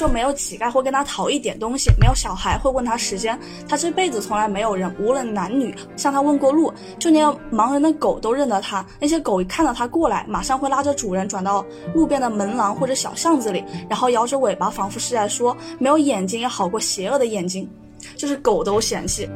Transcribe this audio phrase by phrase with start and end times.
[0.00, 8.82] 说没有乞丐会跟他讨一点东西，没有小孩会问他时间，他这辈子从来没有人，无论男女，向他问过路，就连盲人的狗都认得他。
[8.98, 11.62] 那些狗一看到他过来，马上会拉着主人转到
[11.94, 17.68] 路边的门廊或者小巷子里，然后摇着尾巴，仿佛是在说，没有眼睛也好过邪恶的眼睛，
[18.16, 19.28] 就是狗都嫌弃。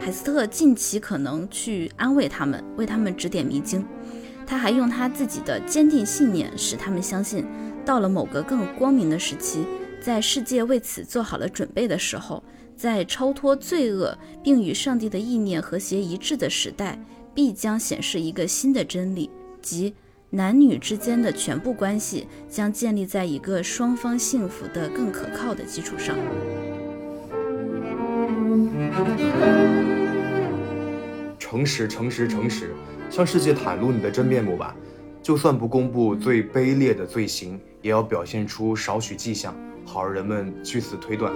[0.00, 3.86] 海斯特尽其可能去安慰他们，为他们指点迷津。
[4.46, 7.44] 他还用他自己的坚定信念，使他们相信，
[7.84, 9.64] 到了某个更光明的时期，
[10.00, 12.42] 在世界为此做好了准备的时候，
[12.76, 16.98] 在超脱罪恶并与上帝的意念和谐一致的时代，
[17.34, 19.30] 必将显示一个新的真理，
[19.62, 19.94] 即
[20.30, 26.16] 男女之间的全部关系将建立在一个双方幸福的更可靠的基础上。
[31.38, 32.74] 诚实，诚实，诚实，
[33.10, 34.74] 向世界袒露你的真面目吧。
[35.22, 41.32] 就算不公布最卑劣的罪行，也要表现出少许迹象，好让人们据此推断。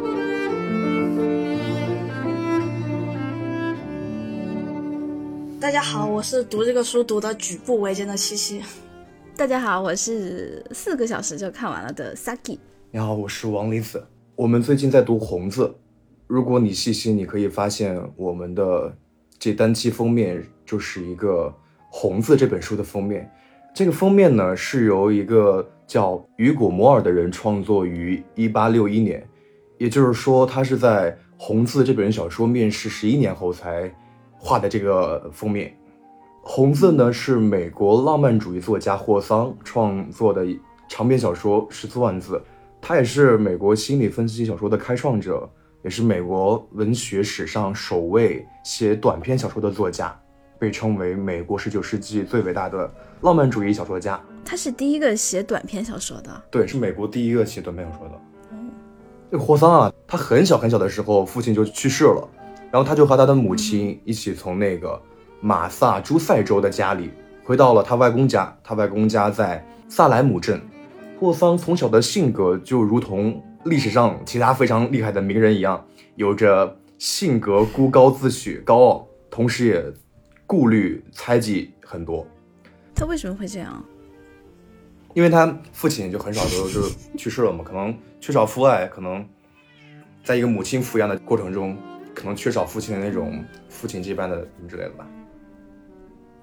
[5.61, 8.63] 大家好，我是读这个书读的举步维艰的七七。
[9.37, 12.59] 大家好，我是四个小时就看完了的 Saki。
[12.91, 14.05] 你好，我是王离子。
[14.35, 15.65] 我们最近在读《红字》，
[16.27, 18.97] 如果你细心，你可以发现我们的。
[19.41, 21.47] 这单期封面就是一个
[21.89, 23.29] 《红字》这本书的封面。
[23.75, 29.29] 这个封面呢，是由一个叫雨果·摩尔的人创作于1861年，
[29.79, 33.91] 也就是说，他是在《红字》这本小说面世十一年后才
[34.37, 35.71] 画的这个封面。
[36.43, 40.47] 《红字》呢，是美国浪漫主义作家霍桑创作的
[40.87, 42.39] 长篇小说，十四万字。
[42.79, 45.49] 他也是美国心理分析小说的开创者。
[45.85, 50.21] 也是美国文学史上首位写短篇小说的作家，
[50.59, 52.91] 被称为美国十九世纪最伟大的
[53.23, 54.21] 浪漫主义小说家。
[54.45, 58.15] 他是第一个写短篇小说的，对，是美国第一个写短篇小说的。
[59.31, 62.29] 这个霍桑啊，他很小很小的时候，父亲就去世了，
[62.71, 65.01] 然后他就和他的母亲一起从那个
[65.41, 67.11] 马萨诸塞州的家里
[67.45, 68.57] 回到了他外公家。
[68.65, 70.61] 他外公家在萨莱姆镇。
[71.21, 73.43] 霍桑从小的性格就如同。
[73.65, 79.85] 历史上其他非常厉害的名人一样，有着性格孤高自诩、高傲，同时也
[80.49, 82.27] 顾虑猜忌很多。
[82.95, 83.85] 他为什么会这样？
[85.15, 89.25] 因为他父亲就很少就 就去世了嘛，可能缺少父爱，可能
[90.25, 91.77] 在一个母亲抚养的过程中，
[92.15, 95.07] 可能缺少父亲的那种父亲这般的什么之类的吧。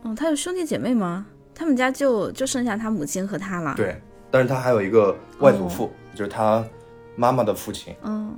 [0.04, 1.26] 嗯，他有兄弟姐妹吗？
[1.54, 3.74] 他们家就就剩下他母亲和他了。
[3.76, 4.00] 对，
[4.32, 6.66] 但是他还有一个外祖父，就是他。
[7.18, 8.38] 妈妈的父亲，嗯，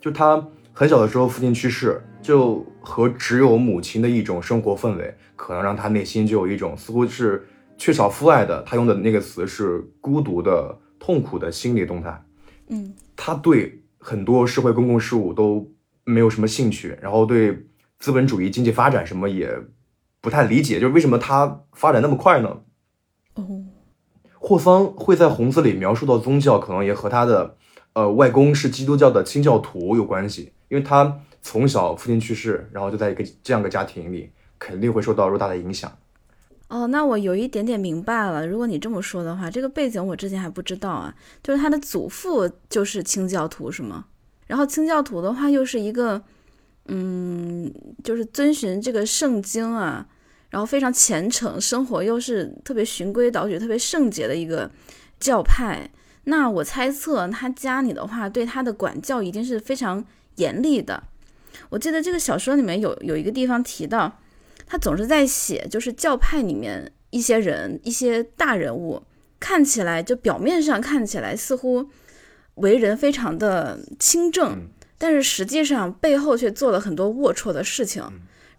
[0.00, 0.40] 就他
[0.76, 7.46] 很小的时候父亲去世，就和只有母亲的一种生活氛围，可能让他内心就有一种似乎是
[7.78, 8.60] 缺少父爱的。
[8.62, 12.20] 他用的那个词是孤独的、痛苦的心理动态。
[12.66, 15.70] 嗯，他对很多社会公共事务都
[16.02, 17.66] 没有什么兴趣，然后对
[18.00, 19.56] 资本主义经济发展什么也
[20.20, 22.62] 不太理解，就是为什么他发展那么快呢？
[23.34, 23.62] 哦，
[24.40, 27.58] 霍桑会在《红字》里描述到宗教，可能也和他的。
[27.94, 35.96] 呃，外公是基督教的清教徒有关系，因为他从小父亲去世，然后就在一个这样个家庭里，肯定会受到偌大的影响。
[36.66, 38.44] 哦，那我有一点点明白了。
[38.44, 41.14] 如果你这么说的话，这个背景我之前还不知道啊，
[41.44, 44.06] 就是他的祖父就是清教徒是吗？
[44.48, 46.20] 然后清教徒的话又是一个，
[46.86, 50.04] 嗯，就是遵循这个圣经啊，
[50.50, 54.68] 然后非常虔诚，生活又是特别循规蹈矩、特别圣洁的一个
[55.20, 55.88] 教派。
[56.24, 60.02] 那我猜测他家里的话，对他的管教一定是非常
[60.36, 61.02] 严厉的。
[61.68, 64.20] 我记得这个小说里面有有一个地方提到，
[64.66, 69.02] 他总是在写，就是教派里面一些人、一些大人物，
[69.38, 71.88] 看起来就表面上看起来似乎
[72.56, 74.68] 为人非常的清正，
[74.98, 78.02] 但是实际上背后却做了很多龌龊的事情。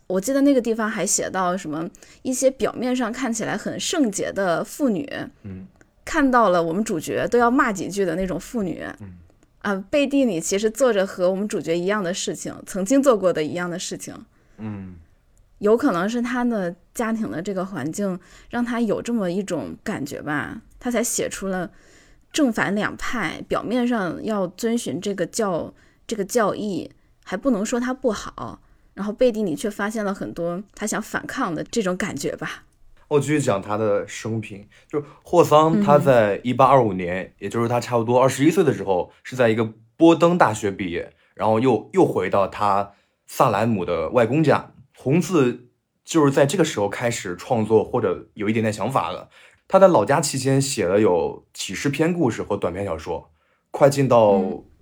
[0.08, 1.90] 我记得那个地方还写到什么
[2.22, 5.10] 一些表面上看起来很圣洁的妇女，
[5.44, 5.68] 嗯。
[6.06, 8.86] 看到了我们主角都要骂几句的那种妇女，
[9.66, 14.14] 啊，背地里其实做着和我们主角一样的事情，曾经做过的一样的事情，
[14.60, 14.94] 嗯，
[15.58, 18.20] 有可能是他的家庭的这个环境
[18.52, 21.72] 让他有这么一种感觉吧，他才写出了
[22.32, 25.74] 正反两派，表面上要遵循这个教
[26.06, 26.92] 这个教义，
[27.24, 28.62] 还不能说他不好，
[28.94, 32.66] 然后背地里却发现了很多他想反抗的这种感觉吧。
[33.08, 42.94] 我继续讲他的生平，就是霍桑，他在一八二五年，也就是他差不多二十一岁的时候，是在一个波登大学毕业，然后又又回到他
[43.28, 44.74] 萨莱姆的外公家。
[44.98, 45.68] 红字
[46.04, 49.30] 就是在这个时候开始创作或者有一点点想法了。
[49.68, 53.32] 他在老家期间写了有几十篇故事和短篇小说。
[53.72, 54.42] 快进到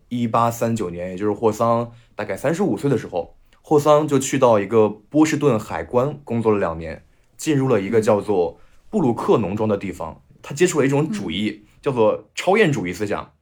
[0.10, 7.04] 一八三九年，也就是霍桑大概三十五岁的时候，霍桑就去到一个波士顿海关工作了两年，
[7.44, 8.58] 进入了一个叫做
[8.90, 10.24] 布鲁克农庄的地方。
[10.42, 13.34] 他接触了一种主义，叫做超验主义思想，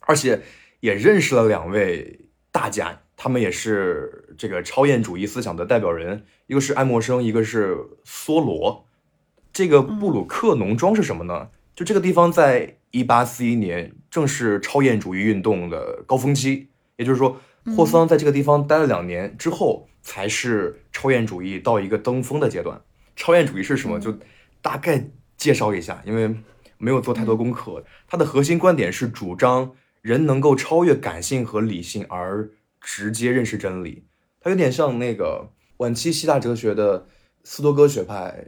[0.00, 0.42] 而且
[0.80, 7.74] 也认识了两位大家，他们也是这个超验主义思想的代表人，一个是爱默生，一个是
[8.04, 8.84] 梭罗。
[9.50, 11.48] 这个布鲁克农庄是什么呢？
[11.74, 17.40] 就这个地方，在一八四一年正是超验主义运动的高峰期，也就是说，
[17.74, 22.82] 霍桑在这个地方待了两年之后，才是超验主义到一个登峰的阶段。
[23.18, 23.98] 超验主义是什么？
[23.98, 24.16] 就
[24.62, 26.32] 大概介绍一下，因为
[26.78, 27.84] 没有做太多功课。
[28.06, 32.48] 它的核心观点是主张人能够超越感性和理性而
[32.80, 34.04] 直接认识真理。
[34.40, 37.08] 它有点像那个晚期希腊哲学的
[37.42, 38.46] 斯多哥学派。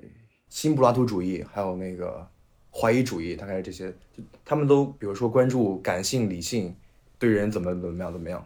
[0.49, 2.29] 新柏拉图主义，还有那个
[2.73, 6.75] 怀疑主义，大概是这些，就他们都比如说关注感性、理性
[7.21, 8.45] 对人怎么怎么样怎么样，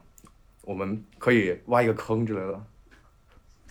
[0.65, 2.63] 我们可以挖一个坑之类的。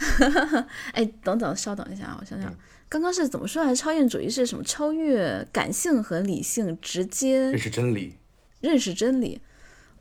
[0.94, 2.54] 哎，等等，稍等一下啊，我想想，
[2.90, 3.64] 刚刚是怎么说？
[3.64, 4.64] 还是超验主义是什么？
[4.64, 8.18] 超越感性和理性，直接认识真理，
[8.62, 9.42] 认识真理。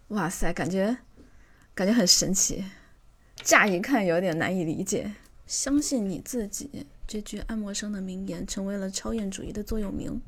[0.08, 0.96] 哇塞，感觉
[1.75, 2.64] 感觉很神奇，
[3.37, 5.12] 乍一看有点难以理解。
[5.46, 6.87] 相信你自己。
[7.06, 10.20] 这句爱默生的名言成为了超验主义的座右铭。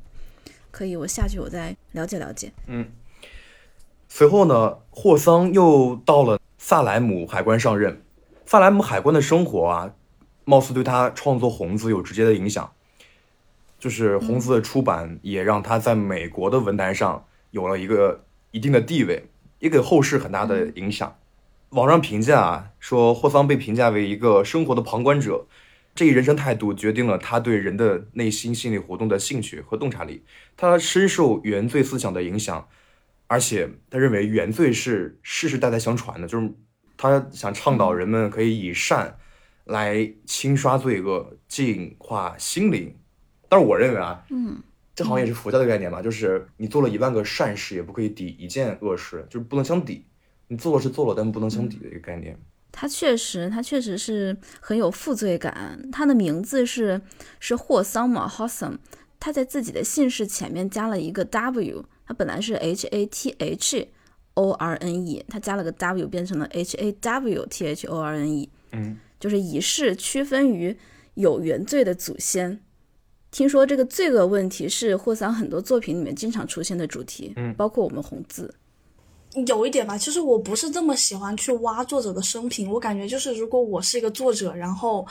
[0.69, 2.51] 可以，我下去我再了解了解。
[2.67, 2.87] 嗯。
[4.07, 8.01] 随后呢，霍桑又到了萨莱姆海关上任。
[8.45, 9.93] 萨莱姆海关的生活啊，
[10.43, 12.71] 貌似对他创作《红字》有直接的影响。
[13.79, 19.25] 就是《红字》的出版也让他在美国的文坛上有了一个一定的地位，
[19.59, 21.15] 也给后世很大的影响。
[21.69, 25.45] 网上评价啊，说霍桑被评价为一个生活的旁观者。
[25.93, 30.23] 这一人生态度决定了他对人的内心心理活动的兴趣和洞察力。
[30.57, 32.67] 他深受原罪思想的影响，
[33.27, 36.51] 而且他认为原罪是世世代代相传的，就是
[36.97, 39.17] 他想倡导人们可以以善
[39.65, 42.95] 来清刷罪恶、净化心灵。
[43.47, 44.61] 但是我认为啊，嗯，
[44.95, 50.05] 这好像也是佛教的概念吧，就是你做了一万个善事，也不可以抵一件恶事，就是不能相抵。
[50.47, 52.37] 你做了是做了，但不能相抵的一个概念。
[52.71, 55.89] 他确实，他确实是很有负罪感。
[55.91, 57.01] 他的名字是
[57.39, 58.77] 是霍桑嘛，Hossam。
[59.17, 63.87] 他在自己的姓氏前面加了一个 W，他本来是 H A T H
[64.35, 68.49] O R N E，他加了个 W 变成了 H A W T H O R N E。
[68.71, 70.77] 嗯，就是以示区分于
[71.15, 72.61] 有原罪的祖先。
[73.31, 78.53] 听说这个罪恶问题是霍桑很多作品里面经常出现的主题，嗯，包括我们红字。
[79.47, 82.71] 有一点吧，其实我不是这么喜欢去挖作者的生平。
[82.71, 85.05] 我感觉就是，如果我是一个作者，然后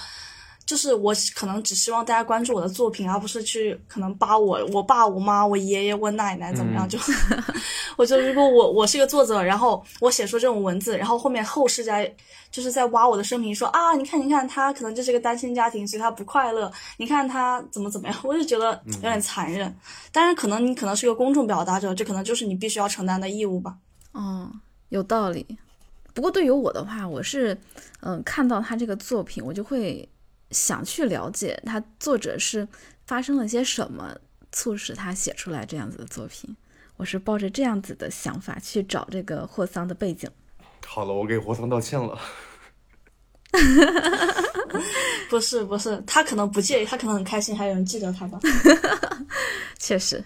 [0.67, 6.89] 就是我可能只希望大家关注我的作品，而不是去可能扒我我爸、我妈、我爷爷、我奶奶怎么样。
[6.89, 6.99] 就
[7.97, 12.13] 我觉得，如果我我是一个作者，然后我写出这种文字，然后后面后世在
[12.51, 16.71] 就是在挖我的生平，说啊，你看，你看他可能就是一个单亲家庭，所以他不快乐。
[16.97, 19.75] 你看他怎么怎么样，我就觉得有点残忍。
[20.13, 23.77] 当然，可能你可能是一个公众表达者，这可能就是你必须要承担的义务吧。
[24.15, 24.51] 嗯，
[24.89, 25.47] 有道理。
[26.15, 27.57] 不过对于我的话，我是，
[28.01, 30.09] 嗯，看到他这个作品，我就会
[30.55, 32.67] 想去了解他作者是
[33.07, 34.17] 发生了些什么，
[34.53, 36.57] 促使他写出来这样子的作品。
[36.97, 40.31] 我是抱着这样子的想法去找这个霍桑的背景。
[40.87, 42.19] 好了，我给霍桑道歉了。
[45.29, 48.39] 不是不是，他可能不介意，他可能很开心，还有人记得他吧。
[49.79, 50.25] 确实。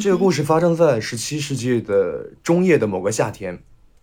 [0.00, 3.60] 这个故事发生在十七世纪的中叶的某个夏天，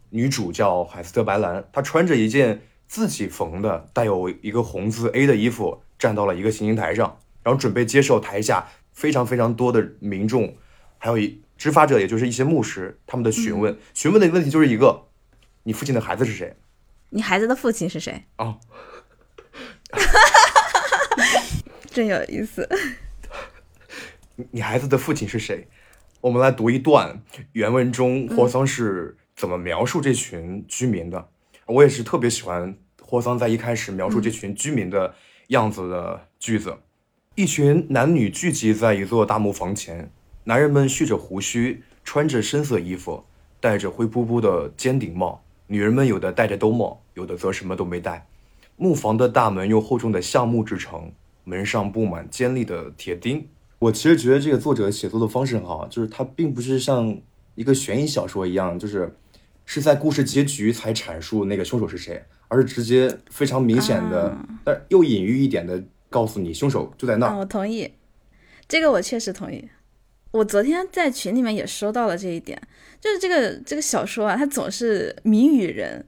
[0.09, 10.55] 女主叫海斯特·白兰，她穿着一件自己缝的带有一个红字 A 的衣服，站到了一个行刑台上，然后准备接受台下非常非常多的民众，
[10.97, 13.77] 还有一执法者，也就是一些牧师他们的询问。
[13.93, 15.07] 询问的问题就是一个：
[15.63, 16.55] 你父亲的孩子是谁？
[17.09, 18.25] 你孩子的父亲是谁？
[18.37, 18.59] 哦，
[21.91, 22.67] 真有意思。
[24.51, 25.67] 你孩子的父亲是谁？
[26.21, 27.21] 我们来读一段
[27.53, 31.29] 原文中霍桑是怎么描述这群居民的。
[31.67, 35.13] 我也是特别喜欢霍桑在一开始描述这群居民的
[35.47, 36.73] 样子的句子。
[37.35, 40.09] 一群男女聚集在一座大木房前，
[40.45, 43.23] 男人们蓄着胡须，穿着深色衣服，
[43.59, 48.25] 戴着灰扑扑的尖顶帽；女人们有的戴着兜帽，有的则什么都没戴。
[48.77, 51.11] 木房的大门用厚重的橡木制成，
[51.43, 53.45] 门上布满尖利的铁钉。
[53.79, 57.15] 我其实觉得这个作者写作的方式很好，就是他并不是像
[57.55, 59.15] 一个悬疑小说一样，就是
[59.67, 67.37] 是在故事结局才阐述那个凶手是谁，而是直接非常明显的，但又隐喻一点的告诉你凶手就在那儿。
[67.37, 67.91] 我同意，
[68.67, 69.69] 这个我确实同意。
[70.31, 72.61] 我昨天在群里面也说到了这一点，
[73.01, 76.05] 就是这个这个小说啊，它总是谜语人，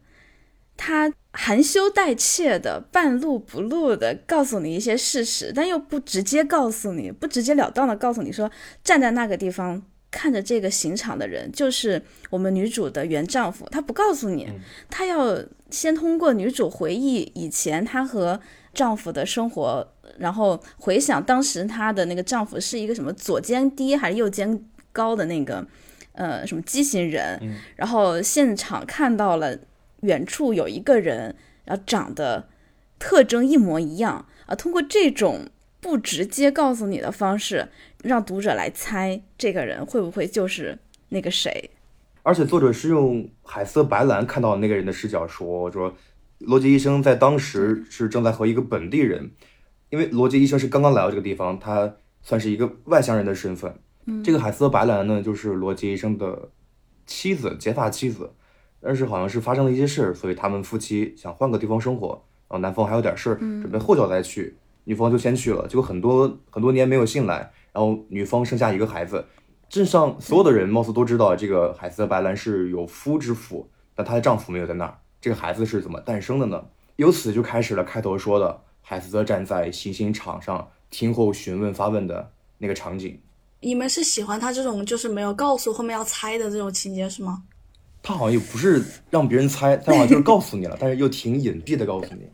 [0.78, 8.50] 他含羞带怯的、半露不露的告诉你一些事实，但又不直接告诉你，不直截了当的告诉你说，
[8.84, 14.50] 站在那个地方看着这个刑场的人就是我们女主的原丈夫，他不告诉你，
[14.90, 18.40] 他要先通过女主回忆以前她和
[18.74, 19.88] 丈夫的生活。
[20.18, 25.66] 然后回想当时她的那个丈夫是一个什么左肩低还是右肩高的那个，
[26.14, 27.40] 呃，什么畸形人。
[27.78, 29.58] 然后现场看到了
[30.02, 32.50] 远处有一个人，然后长得
[32.98, 34.56] 特征一模一样啊。
[34.56, 35.48] 通过这种
[35.80, 37.70] 不直接告诉你的方式，
[38.04, 40.78] 让读者来猜这个人会不会就是
[41.10, 41.70] 那个谁。
[42.24, 45.94] 而且作者是用海瑟白兰看到那个人的视角说说，
[46.40, 49.32] 罗杰医生在当时是正在和一个本地人。
[49.90, 53.74] 因为罗杰医生是刚刚来到这个地方，他算是一个外乡人的身份。
[54.06, 56.50] 嗯，这个海瑟白兰呢，就是罗杰医生的
[57.08, 58.32] 妻子，结发妻子。
[58.80, 62.10] 但是好像是发生了一些事，所以他们夫妻想换个地方生活。
[62.48, 65.68] 然后男方还有点事儿，准备后脚再去，女方就先去了。
[65.68, 69.26] 结果很多很多年没有信来，然后女方生下一个孩子。
[69.70, 75.00] 镇上所有的人貌似都知道这个海瑟白兰是有夫之妇，但她的丈夫没有在那儿。
[75.22, 76.62] 这个孩子是怎么诞生的呢？
[76.98, 78.62] 由此就开始了开头说的。
[78.82, 83.18] 海斯特站在行刑场上听候询问发问的那个场景，
[83.62, 87.44] 你们是喜欢他这种就是没有告诉后面要猜的这种情节是吗？
[88.04, 92.28] 他好像也不是让别人猜，他好像就是告诉你了，但是又挺隐蔽的告诉你。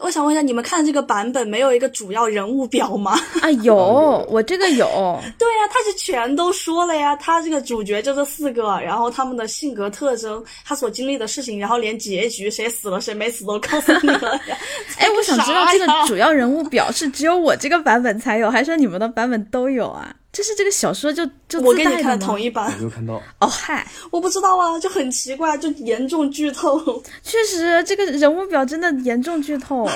[0.00, 3.12] 我想问一下，你们看这个版本没有一个主要人物表吗？
[3.42, 4.86] 啊， 有，我这个有。
[5.38, 7.14] 对呀，他是全都说了呀。
[7.16, 14.56] 他这个主角就这四个，然后他们的性格特征，他所经历的事情，然后连结局谁死了谁没死都告诉你了呀。
[14.98, 20.14] 哎，我想知道这个主要人物表是只有我这个版本才有，还是你们的版本都有啊？
[20.32, 27.02] 这是这个小说就就我给你看的同一版，没有看到哦 嗨，我不知道啊，就很奇怪，就严重剧透。
[27.20, 29.88] 确实，这个人物表真的严重剧透。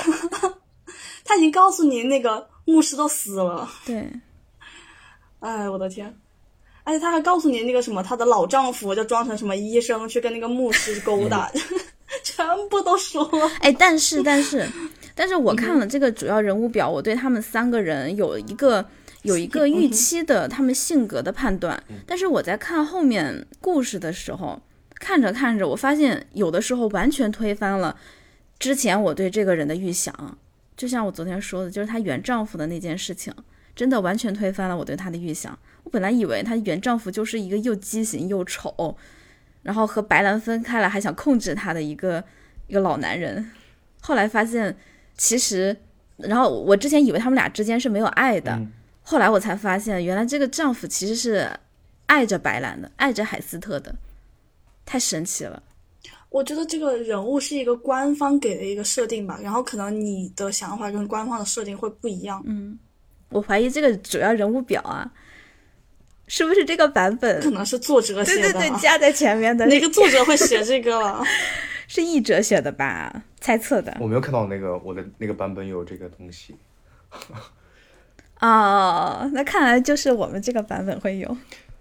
[1.25, 3.71] 他已经告诉你那个牧师都死了。
[3.87, 4.11] 对，
[5.39, 6.13] 哎，我的天！
[6.83, 11.49] 而且他还告诉你那个什么，他的老丈夫就装成什么医生去跟那个牧师勾搭，
[12.25, 13.49] 全部都说了。
[13.61, 14.69] 哎，但是但是
[15.15, 18.85] 但是我看了这个主要人物表，我对他们三个人有一个。
[19.25, 24.61] 有一个预期的他们性格的判断，但是我在看后面故事的时候，
[25.01, 27.97] 看着看着，我发现有的时候完全推翻了
[28.59, 30.39] 之前我对这个人的预想。
[30.77, 33.33] 就像我昨天说的，就是她原丈夫的那件事情，
[33.75, 35.59] 真的完全推翻了我对她的预想。
[35.85, 38.97] 我本来以为她原丈夫就是一个又畸形又丑，
[39.63, 42.23] 然后和白兰分开了还想控制她的一个
[42.67, 43.51] 一个老男人，
[44.03, 44.77] 后来发现
[45.17, 45.75] 其实，
[46.19, 48.61] 然后我之前以为他们俩之间是没有爱的。
[49.05, 51.49] 后来我才发现，原来这个丈夫其实是
[52.07, 53.95] 爱着白兰的，爱着海斯特的，
[54.85, 55.63] 太神奇了。
[56.31, 62.43] 我觉得这个人物是一个官方给的一个设定吧，然后可能你的想法跟官方的设定会不一样。
[62.45, 62.77] 嗯，
[63.29, 65.09] 我怀疑这个主要人物表啊，
[66.27, 67.41] 是不是这个版本？
[67.41, 69.65] 可能是作者写的，对对对，加在前面的。
[69.67, 71.23] 哪个作者会写这个了？
[71.87, 73.23] 是译者写的吧？
[73.41, 73.97] 猜测的。
[74.01, 76.57] 我没有看到那个我的那个版本有这个东西。
[78.41, 81.37] 哦，那看来就是我们这个版本会有。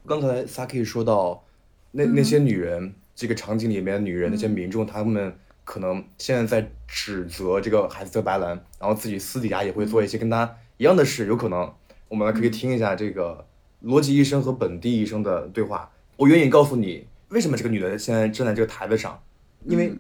[0.08, 1.44] 刚才 Saki 说到，
[1.92, 11.74] 那那些女人，这个场景里面的女人，那些民众，他们可能现在在指责这个海斯特白兰，然后自己私底下也会做一些跟他一样的事，有可能。
[12.08, 13.46] 我们可以听一下这个
[13.82, 15.90] 罗辑医生和本地医生的对话。
[16.16, 19.22] 我愿意告诉你，为什么这个女的现在站在这个台子上，
[19.66, 19.96] 因为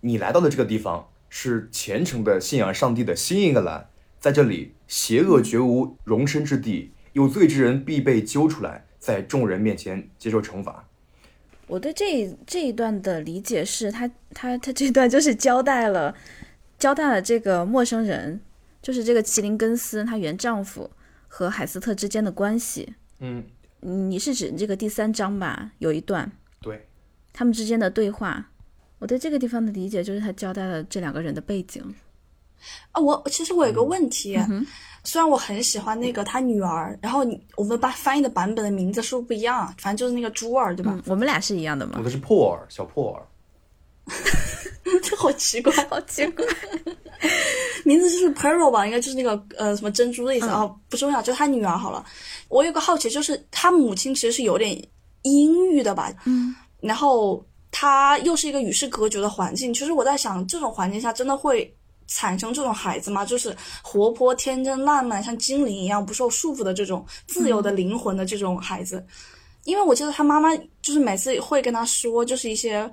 [0.00, 3.88] 你来到的这个地方是虔诚的信仰上帝的新英格兰。
[4.24, 10.88] 在这里，邪恶绝无容身之地，有罪之人必被揪出来，在众人面前接受惩罚。
[11.66, 16.14] 我对这这一段的理解是，他他他这段就是交代了，
[16.78, 18.40] 交代了这个陌生人，
[18.80, 20.90] 就是这个麒麟根斯她原丈夫
[21.28, 22.94] 和海斯特之间的关系。
[23.18, 23.44] 嗯，
[23.80, 25.72] 你是指这个第三章吧？
[25.80, 26.86] 有一段，对，
[27.34, 28.50] 他们之间的对话。
[29.00, 31.94] 我对这个地方的理解就是，他交代了这两个人的背景。
[32.92, 34.38] 啊，我其实我有个问题，
[35.02, 39.66] 虽然我很喜欢那个他女儿，然后你我们把翻译的版本的名字是不是不一样？
[39.78, 40.98] 反正就是那个珠儿，对吧？
[41.06, 41.96] 我们俩是一样的吗？
[41.98, 43.20] 我的是破尔，小破儿，
[45.02, 46.42] 这好奇怪，好奇怪，
[47.84, 48.86] 名字就是 pearl 吧？
[48.86, 52.02] 应该就是那个呃什么珍珠的意思啊，不重要，就他女儿好了。
[52.48, 54.74] 我有个好奇，就是他母亲其实是有点
[55.22, 56.10] 阴郁的吧？
[56.24, 61.76] 嗯，然后他又是一个与世隔绝的环境，其实我在想，这种环境下真的会。
[62.06, 63.24] 产生这种孩子嘛？
[63.24, 69.04] 就是活泼、天真、烂漫，像精灵一样不受束缚的这种自由的灵魂的这种孩子。
[69.64, 72.90] 因为我记得他妈妈就是每次会跟他说，就是一些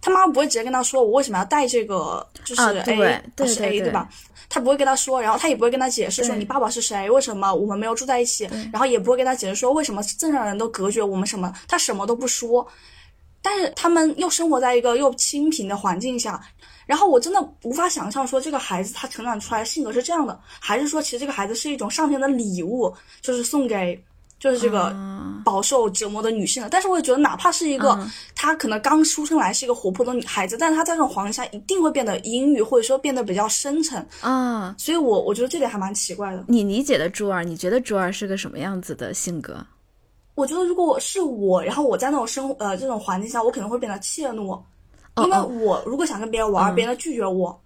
[0.00, 4.08] 他妈妈不会直接跟他说我为什么要带这个，就是啊 A，、对对是 A 对对吧？
[4.48, 12.64] 他不会跟他说，然后他也不会跟他解释说你爸爸是谁，为什么我们没有住在一起，然后也不会跟他解释说为什么正常人都隔绝我们什么，他什么都不说。
[13.40, 16.40] 但是他们又生活在一个又清贫的环境下，
[16.86, 24.02] 然后我真的无法想象说这个孩子他成长出来的性格是这样的，还是说其实这个孩子是一种上天的礼物，就是送给
[24.38, 26.68] 就是这个啊饱受折磨的女性的。
[26.68, 34.04] 但是我也觉得，哪怕是一个嗯她可能刚出生来是一个活泼的女孩子，但是她在这种环境下一定会变得阴郁，或者说变得比较深沉。
[34.20, 36.44] 啊，所以我我觉得这点还蛮奇怪的。
[36.48, 39.64] 你理解的朱儿，你觉得朱儿是个什么样子的性格？
[40.34, 44.58] 我觉得如果我是我，然后我在那种生呃这种环境下，我可能会变得怯懦，
[45.16, 47.62] 因为我如果想跟别人玩，嗯别人拒绝我，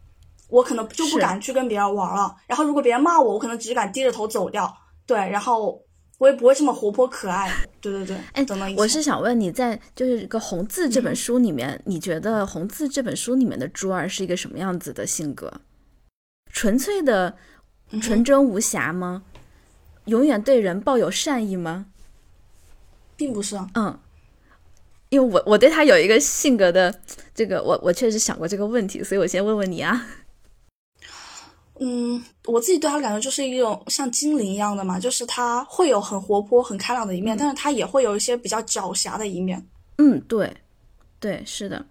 [0.48, 2.34] 我可能就不敢去跟别人玩了。
[2.46, 4.72] 然后如果别人骂我，我可能只敢低着头走掉。
[5.06, 5.80] 对，然后
[6.18, 7.48] 我也不会这么活泼可爱。
[7.80, 15.52] 对对对，哎等等，我是想问你在就是这个《红字》这本书里面，你觉得《红字》这本书里面的珠儿是一个什么样子的性格？
[16.52, 17.36] 纯粹的
[18.00, 19.22] 纯真无瑕吗？
[20.06, 21.86] 永远对人抱有善意吗？
[23.16, 23.68] 并不是啊。
[23.74, 23.98] 嗯，
[25.08, 26.94] 因为我我对他有一个性格的
[27.34, 30.06] 这个，我我确实想过这个问题，所以我先问问你啊。
[31.78, 39.66] 嗯，我自己对他感觉就是一种像精灵一样的嘛，就是他会有很活泼、很开朗的一面，但是他也会有一些比较狡黠的一面。
[39.98, 40.56] 嗯，对，
[41.20, 41.84] 对，是的。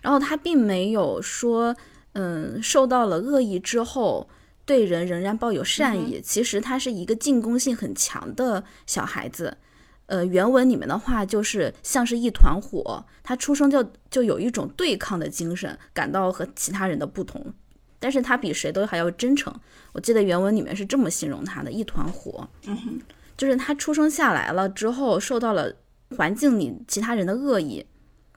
[0.00, 1.76] 然后他并没有说，
[2.14, 4.26] 嗯，受到了恶意之后，
[4.64, 6.18] 对人仍然抱有善意。
[6.24, 9.58] 其实他是一个进攻性很强的小孩子。
[10.06, 17.54] 呃，原文里面的话就是像是一团火，他出生就就有一种对抗的精神，感到和其他人的不同。
[17.98, 19.52] 但是他比谁都还要真诚。
[19.92, 22.48] 我记得原文里面是这么形容他的：一团火。
[22.66, 23.00] 嗯哼，
[23.36, 25.74] 就是他出生下来了之后，受到了
[26.16, 27.84] 环境里其他人的恶意，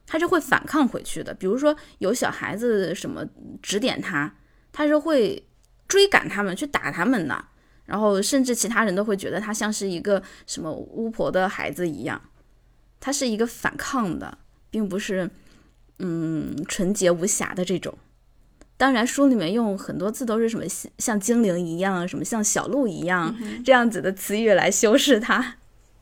[0.08, 1.34] 他是会反抗回去的。
[1.34, 3.24] 比如说有小孩子什么
[3.62, 4.34] 指点他，
[4.72, 5.46] 他是会
[5.88, 7.46] 追赶他们去打他们的。
[7.90, 12.22] 然后甚至其他人都会觉得他像是一个什么巫婆的孩子一样，
[13.00, 14.38] 他是一个反抗的，
[14.70, 15.28] 并不是
[15.98, 17.98] 嗯纯洁无瑕的这种。
[18.78, 25.56] 当然，书里面用很多字都是什么像像精灵一样，什么像小鹿一样、这样子的词语来修饰他，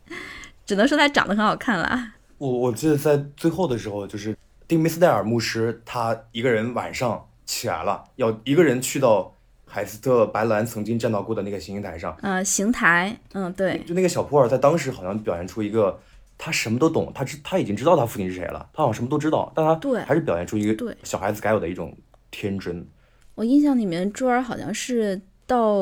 [0.65, 2.13] 只能说他长得很好看啦。
[2.37, 9.33] 我我记得在最后的时候，就是丁梅斯戴尔牧师，他一个人晚上起来了，要一个人去到
[9.67, 12.17] 海斯特白兰曾经站到过的那个行刑台上。
[12.21, 15.99] 呃，邢台，嗯，对，就那个小普洱在当时好像表现出一个
[16.37, 21.95] 他什么都懂，他知他已经知道他父亲是谁了，他好像什么都知道，但他对还是表现出一对个小孩子该有的一种
[22.31, 22.87] 天真。
[23.35, 25.75] 我印象里面珠儿好像是到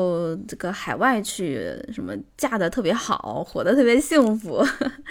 [0.48, 1.58] 这个海外去，
[1.92, 4.62] 什么嫁的特别好，活得特别幸福。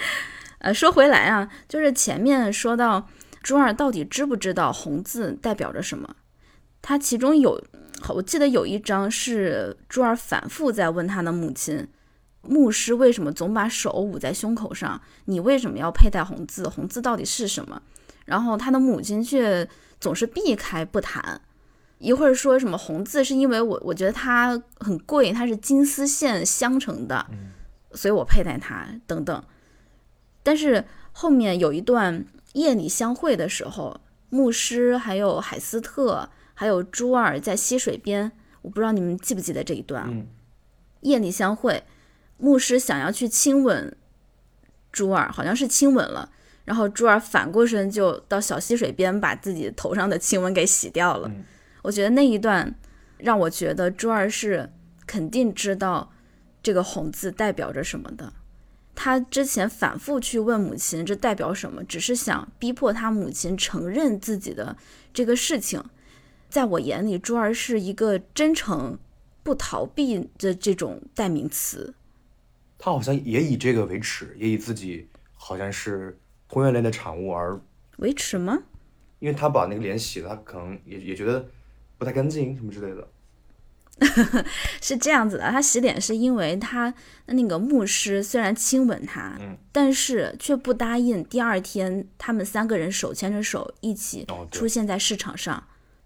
[0.60, 3.08] 呃，说回来啊，就是前面说到
[3.42, 6.16] 珠儿到底知不知道红字代表着什么？
[6.82, 7.60] 他其中有，
[8.10, 11.88] 我记得有一章是珠儿反复在问他的母亲，
[12.42, 15.02] 牧师为什么总把手捂在胸口上？
[15.26, 16.68] 你为什么要佩戴红字？
[16.68, 17.82] 红字到底是什么？
[18.26, 19.68] 然后他的母亲却
[20.00, 21.42] 总是避开不谈。
[21.98, 27.26] 一会儿说什么红字是因为我我觉得它很贵，它是金丝线镶成的，
[27.94, 29.44] 所以我佩戴它等等。
[30.44, 38.32] 但是后面有一段夜里相会的时候，牧师还有海斯特还有朱二在溪水边，
[38.64, 40.10] 我不知道你们记不记得这一段啊？
[40.10, 40.26] 嗯
[41.02, 41.84] 夜里相会，
[42.38, 43.96] 牧师想要去亲吻
[44.92, 46.32] 朱二，好像是亲吻了，
[46.64, 51.28] 然后朱二反过身就到小溪水边把自己头上的亲吻给洗掉了。
[51.28, 51.44] 嗯
[51.84, 52.74] 我觉得那一段
[53.20, 54.72] 让我觉得朱二是
[55.06, 56.12] 肯定知道
[56.64, 58.34] 这个红字代表着什么的。
[58.96, 64.76] 他之前反复去问母亲这代表什么，只是想逼迫他母亲承认自己的
[65.14, 65.84] 这个事情。
[66.56, 68.98] 在我眼里，朱儿是一个真诚、
[69.44, 71.94] 不逃避的这种代名词。
[72.78, 77.60] 他好像也以这个为耻，也以自己好像是同性恋的产物而，
[77.98, 78.58] 为耻吗？
[79.20, 81.46] 因为他把那个脸洗了，他可能也也觉得
[81.98, 83.06] 不太干净什么之类的。
[84.82, 86.94] 是这样子的，他洗脸是因为他
[87.26, 95.62] 那个牧师虽然亲吻他，嗯但是却不答应第二天他们三个人手牵着手一起出现在市场上。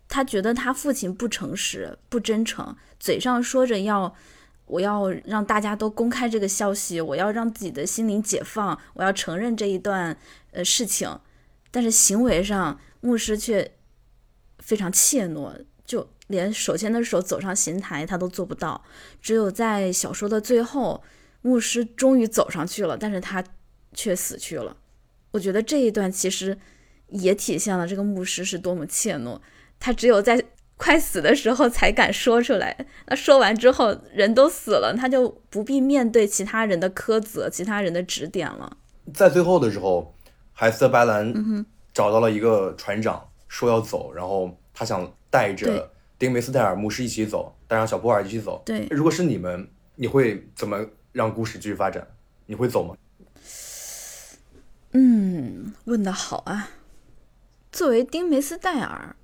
[0.10, 4.14] 他觉得他父亲不诚实、不真诚，嘴上说着要
[4.66, 10.18] 我要让大家都公开这个消息，我要让自己的心灵解放，我要承认这一段
[10.52, 11.20] 呃事情，
[11.72, 13.72] 但是行为上牧师却
[14.58, 18.84] 非常怯懦，就连手牵着手走上刑台他都做不到。
[19.22, 21.04] 只有在小说的最后，
[21.42, 23.44] 牧师终于走上去了，但是他
[23.94, 24.76] 却死去了。
[25.32, 26.58] 我觉得这一段其实
[27.10, 29.40] 也体现了这个牧师是多么怯懦，
[29.80, 30.44] 他只有在
[30.78, 32.76] 快死的时候才敢说出来。
[33.08, 38.78] 那说完之后，人都死了，他就不必面对其他人的苛责、其他人的指点了。
[39.14, 40.14] 在最后的时候，
[40.54, 41.34] 海瑟白兰
[41.94, 48.62] 找到了一个船长，说要走，然后他想带着丁梅斯戴尔牧师一起走，带上小波尔一起走。
[48.66, 52.08] 对，如果是你们，你会怎么让故事继续发展？
[52.46, 52.96] 你会走吗？
[54.94, 56.70] 嗯，问的好啊。
[57.72, 59.16] 作为丁梅斯戴尔，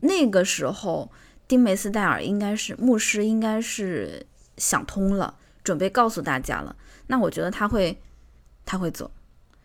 [0.00, 1.10] 那个时候
[1.48, 6.74] 丁梅斯戴尔应该是牧师，应该是想通了，准备告诉大家了。
[7.06, 8.00] 那我觉得他会，
[8.64, 9.10] 他会走，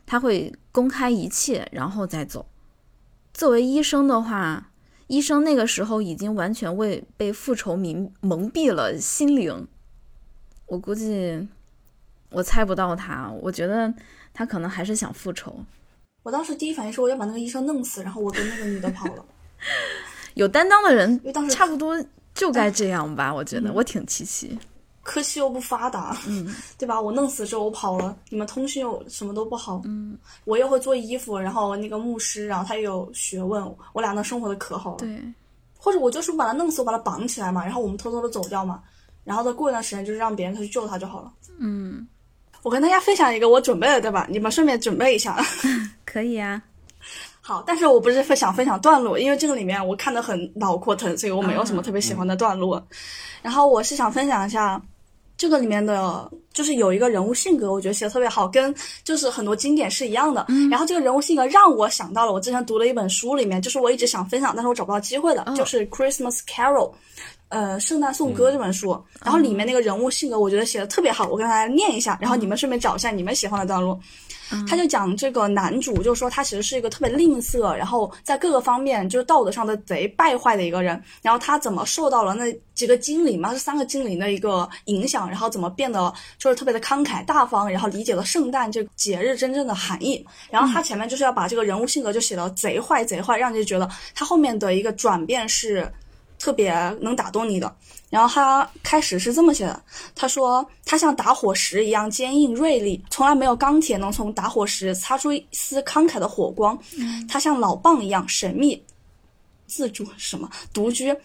[0.05, 2.45] 他会公开一切，然后再走。
[3.33, 4.71] 作为医生的话，
[5.07, 9.67] 医生那个时候已经完全为被复仇迷蒙蔽了心灵。
[10.67, 11.47] 我估计，
[12.29, 13.31] 我猜不到他。
[13.41, 13.93] 我觉得。
[14.33, 15.59] 他可能还是想复仇。
[16.23, 19.25] 我当时第一反应是我要把那个医生弄死，然后我跟那个女的跑了。
[20.35, 21.95] 有担当的人，因为当时差不多
[22.33, 23.33] 就该这样吧。
[23.33, 24.57] 我觉得我挺气气。
[25.03, 27.01] 科技又不发达，嗯， 对吧？
[27.01, 30.15] 我弄死之后我跑了，你们通讯又什么都不好，嗯，
[30.45, 33.63] 我又会做衣服，然后那个牧师，然后他又有学问，
[33.93, 34.97] 我俩能生活的可好了。
[34.97, 35.19] 对，
[35.77, 38.81] 或者我就是把他弄死，我把他绑起来嘛，然后我们偷偷的走掉嘛，
[39.23, 41.33] 然后再过一段时间就是让别人去救他就好了。
[41.57, 42.07] 嗯。
[42.63, 44.27] 我跟大家分享一个我准备的，对吧？
[44.29, 45.43] 你们顺便准备一下。
[46.05, 46.61] 可以啊。
[47.41, 52.81] 好，但是我不是分享分享段落，因为这个里面我看的很脑壳疼，所以我没有什么特别喜欢的段落。
[53.41, 54.79] 然后我是想分享一下
[55.35, 58.73] 这个里面的，就是有一个人物性格，我觉得写的特别好，跟
[59.03, 60.45] 就是很多经典是一样的。
[60.69, 66.89] 然后这个人物性格让我想到了我之前读的一本书里面，就是我一直想分享，但是我找不到机会的，就是《Christmas Carol》。
[67.49, 73.99] 呃，圣诞颂歌这本书，然后里面那个人物性格，我觉得写的特别好，我跟大家念一下，然后你们顺便找一下你们喜欢的段落。
[74.67, 81.01] 他就讲这个男主，就说他其实是一个特别吝啬，然后在各个方面就是道德上的贼败坏的一个人。
[81.21, 90.25] 然后他怎么受到了那几个精灵嘛，是三个精灵的一个影响，然后怎么变得就是特别的慷慨大方，然后理解了圣诞这个节日真正的含义。
[90.49, 95.91] 然后他前面就是要把这个人物性格就写的贼坏贼坏，让你觉得他后面的一个转变是。
[96.41, 97.71] 特别能打动你的，
[98.09, 99.83] 然后他开始是这么写的，
[100.15, 106.75] 他说他像打火石一样坚硬锐利，从来没有钢铁能从打火石擦出一丝慷慨的火光。
[107.29, 108.83] 他像老蚌一样神秘，
[109.67, 111.15] 自主什么独居。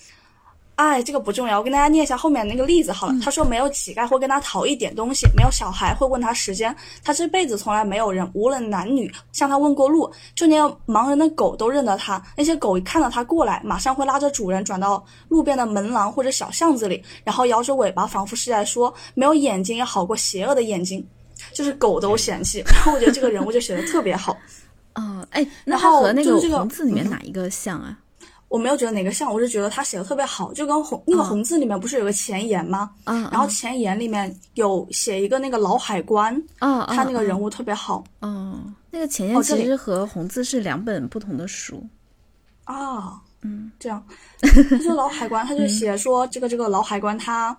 [0.77, 3.15] 哎，这个不重要，我跟大家念一下后面那个例子好了。
[3.23, 12.23] 他说没有乞丐会跟他讨一点东西，没有小孩会问他时间，他这辈子从来没有人，无论男女，向他问过路，就连盲人的狗都认得他。
[12.37, 21.03] 那些狗一看到他过来，马上会拉着主人转到路边的门廊或者小巷子里，然后摇着尾巴，仿佛是在说，没有眼睛也好过邪恶的眼睛，
[21.55, 22.63] 就是狗都嫌弃。
[22.67, 24.37] 然后我觉得这个人物就写的特别好。
[24.95, 27.99] 哦，哎，那他和那个红字里面哪一个像啊？
[28.49, 32.91] 我没有觉得哪个像，我是觉得他写的特别好，就跟红那个红字里面不是有个前言吗？
[33.05, 38.05] 嗯，然后前言里面有写一个那个老海关，嗯，他那个人物特别好。
[38.23, 41.85] 嗯，那个前言其实和红字是两本不同的书。
[42.65, 44.05] 啊，嗯，这样，
[44.71, 47.57] 他说老海关，他就写说这个这个老海关他。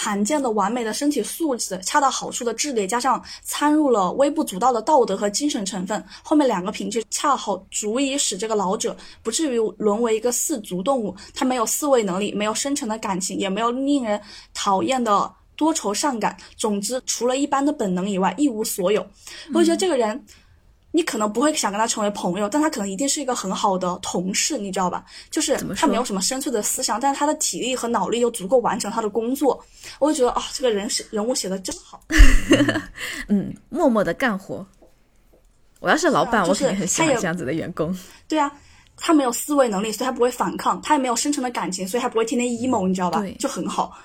[0.00, 11.12] 罕见的完美的身体素质，恰到好处的智力，加上掺入了微不足道的道德和精神成分，后面两个品质恰好足以使这个老者不至于沦为一个四足动物。
[11.34, 14.20] 他没有思维能力，没有深沉的感情，也没有令人
[14.54, 16.36] 讨厌的多愁善感。
[16.56, 19.04] 总之，除了一般的本能以外，一无所有。
[19.52, 20.24] 我觉得这个人。
[20.98, 25.04] 你可能不会想跟他成为朋友，但他可能一定是一个很好的同事，你知道吧？
[25.30, 29.64] 就是他没有什么深邃的思想，但是他的体力和脑力又足够完成他的工作。
[30.00, 32.02] 我就觉得啊，这个人是人物写的真好。
[33.30, 34.66] 嗯，默默的干活。
[35.78, 37.96] 我要是老板，我肯定很喜欢这样子的员工。
[38.26, 38.50] 对啊，
[38.96, 43.22] 他没有思维能力，所以他不会反抗；他也没有深沉的感情，所以他不会天天 emo，你知道吧？
[43.38, 43.96] 就很好。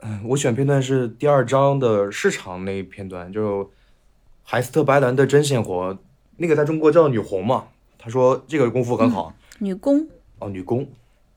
[0.00, 3.70] 嗯，我选片段是第二章的市场那一片段，就
[4.42, 5.96] 海斯特白兰的针线活。
[6.36, 7.68] 那个在中国叫女红嘛，
[7.98, 10.06] 他说这个功夫很好，女工
[10.38, 10.88] 哦，女工，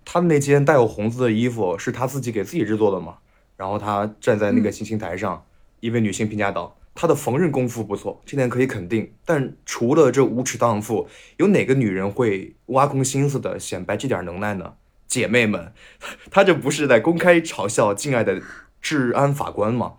[0.04, 3.18] 他那件带有红字的衣服是她自己给自己制作的嘛，
[3.56, 5.46] 然后她站在那个行刑台上，
[5.80, 9.14] 一位女性评价道：“她的缝纫功夫不错，这点可以肯定。
[9.24, 11.08] 但除了这无耻荡妇，
[11.38, 14.74] 有哪个女人会挖空心思的显摆这点能耐呢？
[15.08, 15.72] 姐妹们，
[16.32, 18.42] 她这不是在公开嘲笑敬爱的
[18.82, 19.94] 治安法官吗？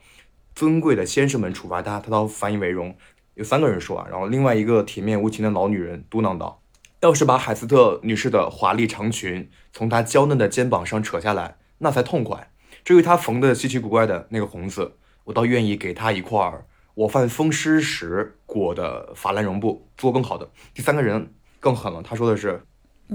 [0.54, 2.96] 尊贵的先生们处罚他，他倒反以为荣。”
[3.38, 6.60] 有三个人说啊，然后另外一个铁面无情的老女人嘟囔道
[7.00, 12.50] ：“要是把海斯特女士的华丽长裙从她娇嫩的肩膀上扯下来，那才痛快。
[12.84, 16.52] 至于她缝的稀奇古怪的那个红字，我倒愿意给她一块
[16.94, 20.50] 我犯风湿时裹的法兰绒布，做更好的。
[20.74, 22.60] 第三个人更狠了，他说的是，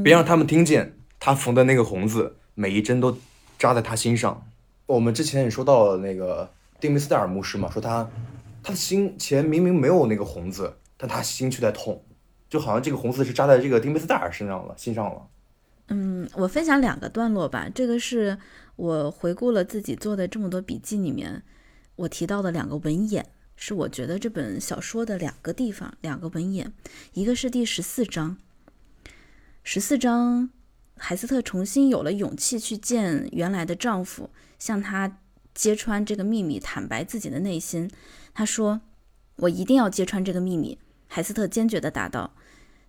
[0.02, 3.18] 别让他们听见她缝的那个红字，每一针都
[3.60, 4.48] 扎在她心上。
[4.86, 8.08] 我们之前也说到了那个丁梅斯戴尔牧师嘛，说他
[8.64, 12.04] 他的心前明明没有那个红字，但他心却在痛。
[12.50, 15.28] 就好像这个红字是扎在这个丁贝斯戴尔身上了，心上了。
[15.88, 17.68] 嗯，我分享两个段落吧。
[17.74, 18.38] 这个是
[18.76, 21.44] 我回顾了自己做的这么多笔记里面，
[21.96, 26.72] 我提到的两个文眼，是我觉得这本小说的两个地方，两个文眼。
[27.14, 28.38] 一个是第十四章，
[29.64, 30.52] 十四章，
[30.96, 35.20] 海斯特重新有了勇气去见原来的丈夫，向他
[35.54, 37.90] 揭穿这个秘密，坦白自己的内心。
[38.34, 38.82] 他说
[39.38, 42.36] ：“我一定要揭穿这个秘密。”海斯特坚决地答道。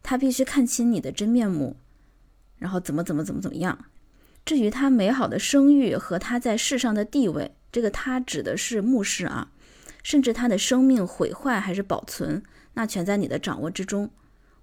[0.03, 1.77] 他必须看清你的真面目，
[2.59, 3.87] 然后怎么怎么怎么怎么样。
[4.45, 9.51] 至于他美好的声誉和他在世上的地位，这个他指的是牧师啊，
[10.03, 12.43] 甚至他的生命毁坏还是保存，
[12.75, 14.11] 那全在你的掌握之中。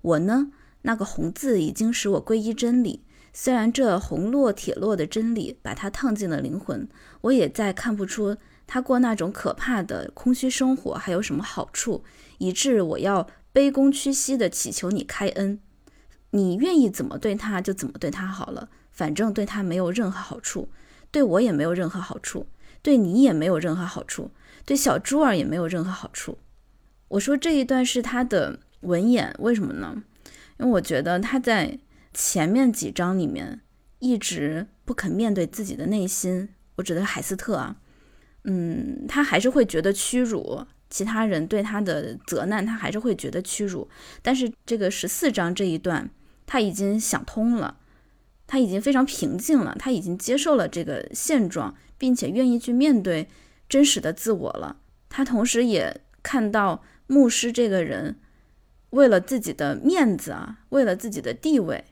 [0.01, 0.51] 我呢，
[0.83, 3.01] 那个红字已经使我皈依真理，
[3.33, 6.87] 虽然这红落铁落的真理把他烫进了灵魂，
[7.21, 12.03] 我也再看不出他过那种可怕的空虚生活还有什么好处，
[12.37, 13.27] 以致我要。
[13.53, 15.59] 卑躬屈膝地祈求你开恩，
[16.29, 20.69] 你愿意怎么对他就怎么对他好了，反正对他没有任何好处，
[21.11, 22.47] 对我也没有任何好处，
[22.81, 24.31] 对你也没有任何好处，
[24.63, 26.37] 对小猪儿也没有任何好处。
[27.09, 30.01] 我说这一段是他的文眼，为什么呢？
[30.57, 31.77] 因为我觉得他在
[32.13, 33.61] 前面几章里面
[33.99, 36.49] 一直不肯面对自己的内心。
[36.75, 37.77] 我指的是海斯特啊，
[38.43, 40.65] 嗯，他还是会觉得屈辱。
[40.89, 43.89] 其他人对他的责难，他还是会觉得屈辱。
[44.21, 46.09] 但是这个十四章这一段，
[46.45, 47.77] 他已经想通了，
[48.45, 53.29] 他已经非常平静了，他已经接受了这个现状，并且愿意去面对
[53.69, 54.81] 真实的自我了。
[55.07, 58.19] 他同时也看到牧师这个人，
[58.89, 61.85] 为了自己的面子啊，为了自己的地位，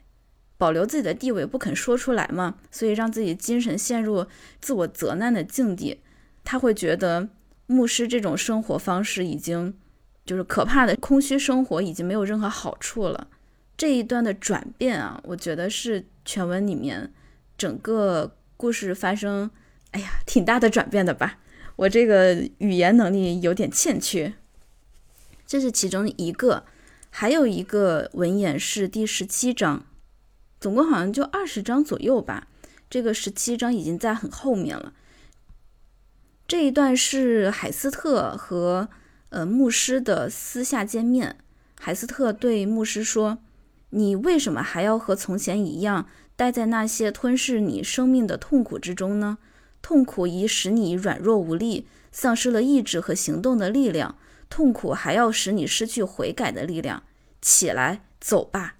[0.60, 4.26] 保留自己的地位不肯说出来嘛，所以让自己精神陷入
[4.60, 5.98] 自我责难的境地。
[6.44, 7.30] 他会觉得。
[7.70, 9.72] 牧师这种生活方式已经
[10.26, 13.28] 就是可怕的空虚生活，已经没有任何好处了。
[13.76, 17.12] 这一段的转变啊，我觉得是全文里面
[17.56, 19.48] 整个故事发生，
[19.92, 21.38] 哎呀，挺大的转变的吧。
[21.76, 24.34] 我这个语言能力有点欠缺，
[25.46, 26.64] 这是其中一个。
[27.10, 29.86] 还有一个文眼是第十七章，
[30.60, 32.46] 总共好像就二十章左右吧。
[32.90, 34.92] 这个十七章已经在很后面了。
[36.46, 38.88] 这一段是海斯特和
[39.28, 41.36] 呃牧师的私下见面。
[41.78, 43.38] 海斯特对牧师说
[43.90, 49.38] ：“你为什么还要和从前一样，待在那些吞噬你生命的痛苦之中呢？
[49.80, 54.18] 痛苦已使你软弱无力，丧失了意志和行动的力量。
[54.50, 57.04] 痛苦还要使你失去悔改的力量。
[57.40, 58.74] 起来，走吧。”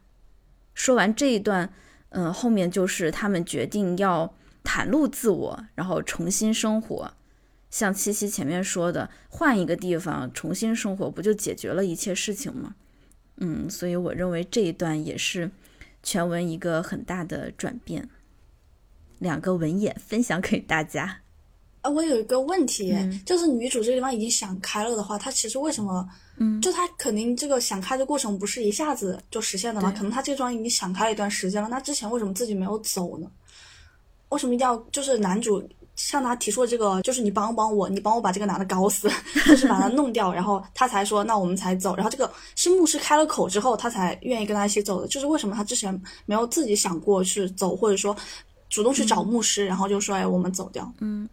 [0.80, 1.70] 说完这一段，
[2.08, 7.12] 嗯，后面就是他们决定要袒露自我，然后重新生活。
[7.68, 12.76] 像七七前面说的，换一个地方重新生活，不就解决了一切事情吗？
[13.36, 15.50] 嗯，所以我认为这一段也是
[16.02, 18.08] 全文一个很大的转变。
[19.18, 21.18] 两个文眼分享给大家。
[21.82, 26.06] 啊，我有一个问题，就是女主这个地方已经想开了的话，她其实为什么？
[26.36, 29.90] 嗯，就她肯定这个想开的过程不是一下子就实现的嘛？
[29.90, 33.26] 可能她这桩已经想开了一段时间了，那之前为什么自己没有走呢？
[34.30, 35.62] 为什么一定要就是男主？
[35.96, 39.06] 向她提出了这个，就是你帮帮我，你帮我把这个男的搞死，
[39.44, 41.94] 就是把他弄掉，然后他才说那我们才走。
[41.94, 45.08] 然后这个是牧师开了口之后，他才愿意跟他一起走的。
[45.08, 45.92] 就是为什么他之前
[46.24, 48.16] 没有自己想过去走，或者说
[48.70, 50.90] 主动去找牧师，然后就说哎我们走掉。
[51.00, 51.28] 嗯，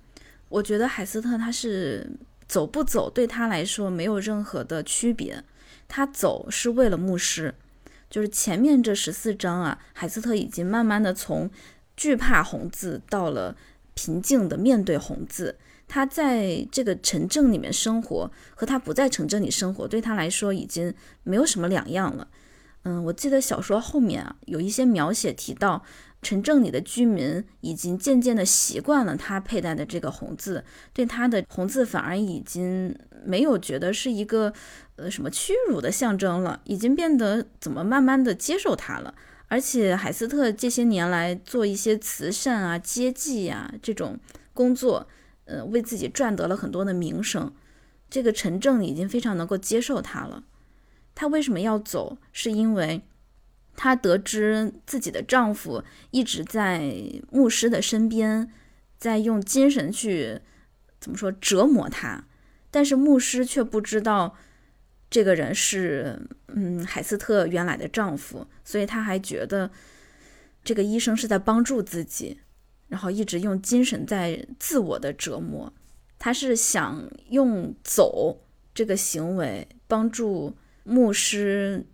[0.49, 2.09] 我觉得海斯特他是
[2.47, 5.43] 走不走对他来说没有任何的区别，
[5.87, 7.53] 他走是为了牧师。
[8.09, 11.49] 就是前面这十四章啊，海斯特已经慢慢的从
[11.95, 13.55] 惧怕红字到了。
[13.99, 15.57] 平静的面对红字，
[15.87, 22.27] 他在这个城镇里面生活，和他不在城镇里生活，对他来说已经没有什么两样了。
[22.83, 25.83] 嗯，我记得小说后面啊，有一些描写提到，
[26.21, 34.51] 城镇里的居民已经渐渐的习惯了他佩戴的这个红字，对他的红字反而已经没有觉得是一个
[34.95, 39.13] 呃什么屈辱的象征了，已经变得怎么慢慢的接受他了。
[39.47, 44.19] 而且海斯特这些年来做一些慈善啊、接济啊这种
[44.53, 45.07] 工作，
[45.45, 47.53] 呃，为自己赚得了很多的名声。
[48.09, 50.43] 这个城镇已经非常能够接受他了。
[51.15, 52.17] 他为什么要走？
[52.33, 53.01] 是因为
[53.77, 56.93] 她得知自己的丈夫一直在
[57.31, 58.51] 牧师的身边，
[58.97, 60.41] 在用精神去
[60.99, 62.25] 怎么说折磨她，
[62.69, 64.35] 但是牧师却不知道
[65.09, 69.71] 这个人是嗯海斯特原来的丈夫，所以她还觉得
[70.63, 72.39] 这个医生是在帮助自己，
[72.87, 75.71] 然后一直用精神在自我的折磨。
[76.17, 78.41] 她是想用走
[78.73, 81.85] 这个行为帮助牧师，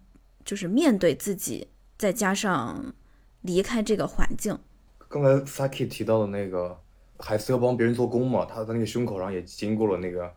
[0.45, 1.67] 就是面对自己，
[2.03, 2.93] 再加上
[3.43, 4.59] 离开这个环境。
[5.07, 6.77] 刚才 Saki 提到的那个
[7.17, 10.29] 海瑟要帮别人做工嘛，他的那个胸口上也经过了那个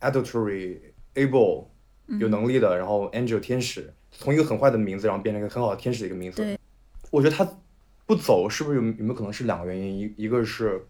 [0.00, 0.78] adultery
[1.16, 1.64] able
[2.20, 6.36] 有能力的，然后 angel 天使，从一个很坏的名字，然后变成一个很好的天使的一个名字。
[6.36, 6.56] 对，
[7.10, 7.44] 我觉得他
[8.06, 9.98] 不走，是不是有有没有可能是两个原因？
[9.98, 10.86] 一一个是，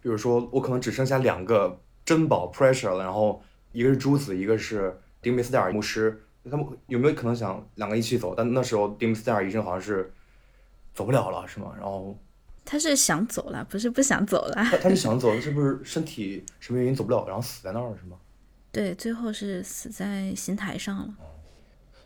[0.00, 8.34] 比如说我可能只剩下两个珍宝 pressure 了，然后一个是朱子，一个是丁梅斯戴尔牧师，他们有没有可能想两个一起走？
[8.34, 10.12] 但那时候丁梅斯戴尔医生好像是
[10.94, 11.72] 走不了了，是吗？
[11.76, 12.16] 然后
[12.64, 14.54] 他是想走了，不是不想走了。
[14.64, 18.16] 他他是想走，是不是身体什么原因走不了，然后死在那儿了，是吗？
[18.72, 21.14] 对，最后是死在刑台上了。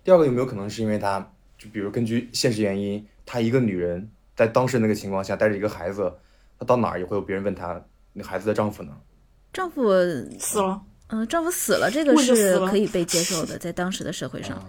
[0.04, 1.20] 第二个有没有可能是因为他，
[1.56, 6.12] 就比如根据现实原因，她一个女人在当时那个情况下带着一个孩子，
[6.58, 8.96] 她到哪儿也会有别人问她那孩子的丈夫呢？
[9.52, 9.90] 丈夫，
[10.38, 10.82] 死了。
[11.08, 14.62] 嗯、丈夫死了，这个是可以被接受的， 在当时的社会上。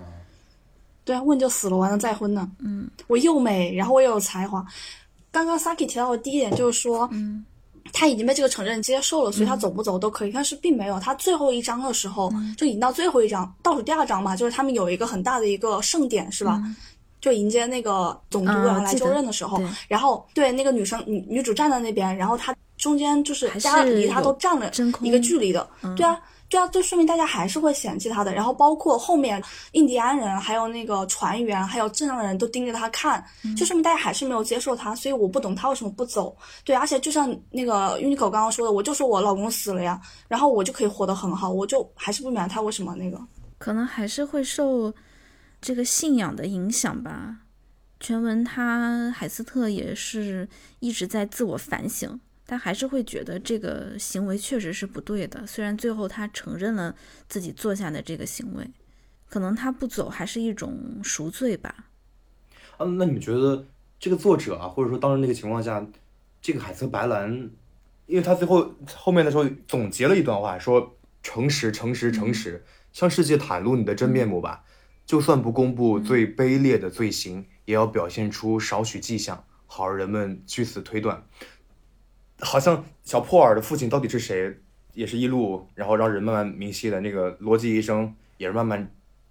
[1.05, 2.49] 对啊，问就死了，完了再婚呢。
[2.59, 4.65] 嗯，我又美，然后我又有才华。
[5.31, 7.43] 刚刚 Saki 提到的第一点就是说，嗯，
[7.91, 10.31] 他已经被这个承认接受了，所以他走不走都可以。
[10.31, 16.61] 但是并没有，他最后一章的时候，就已经到最后一章，倒数第二章嘛，就是他们有一个很大的一个盛典，是吧？
[17.21, 26.19] 就迎接那个总督啊然后来就任的时候，对然后对那个女生女女主站在那边，然后她中间就是家是离他都有站了一个距离的，对啊。
[26.51, 28.33] 对啊，就说明大家还是会嫌弃他的。
[28.33, 29.39] 然后包括后面
[29.73, 33.23] 印第安人，还有那个船员，还有镇上的人都盯着他看，
[33.55, 34.95] 就说明大家还是没有接受他。
[34.95, 36.35] 所以我不懂他为什么不走。
[36.63, 43.21] 对，而且就像那个 Unico 刚刚说的，我就说我老公死了呀，然后我就可以活得很好，我就还是不明白他为什么那个。
[43.59, 44.91] 可能还是会受
[45.61, 47.37] 这个信仰的影响吧。
[47.99, 55.45] 全文他海斯特也是一直在自我反省，他还是会觉得这个行为确实是不对的。
[55.45, 56.95] 虽然最后他承认了
[57.27, 58.67] 自己做下的这个行为，
[59.29, 61.85] 可能他不走还是一种赎罪吧。
[62.77, 63.63] 啊，那你们觉得
[63.99, 65.85] 这个作者啊，或者说当时那个情况下，
[66.41, 67.51] 这个海瑟白兰，
[68.07, 74.63] 因为他最后后面的时候总结了一段话，说诚实，诚实，诚实，向世界袒露你的真面目吧。
[75.05, 81.23] 就算不公布最卑劣的罪行，也要表现出少许迹象，好让人们据此推断。
[82.39, 84.57] 好像小破尔的父亲到底是谁，
[84.93, 86.99] 也是一路，然后让人慢慢明晰的。
[87.01, 88.89] 那个逻辑医生也是慢慢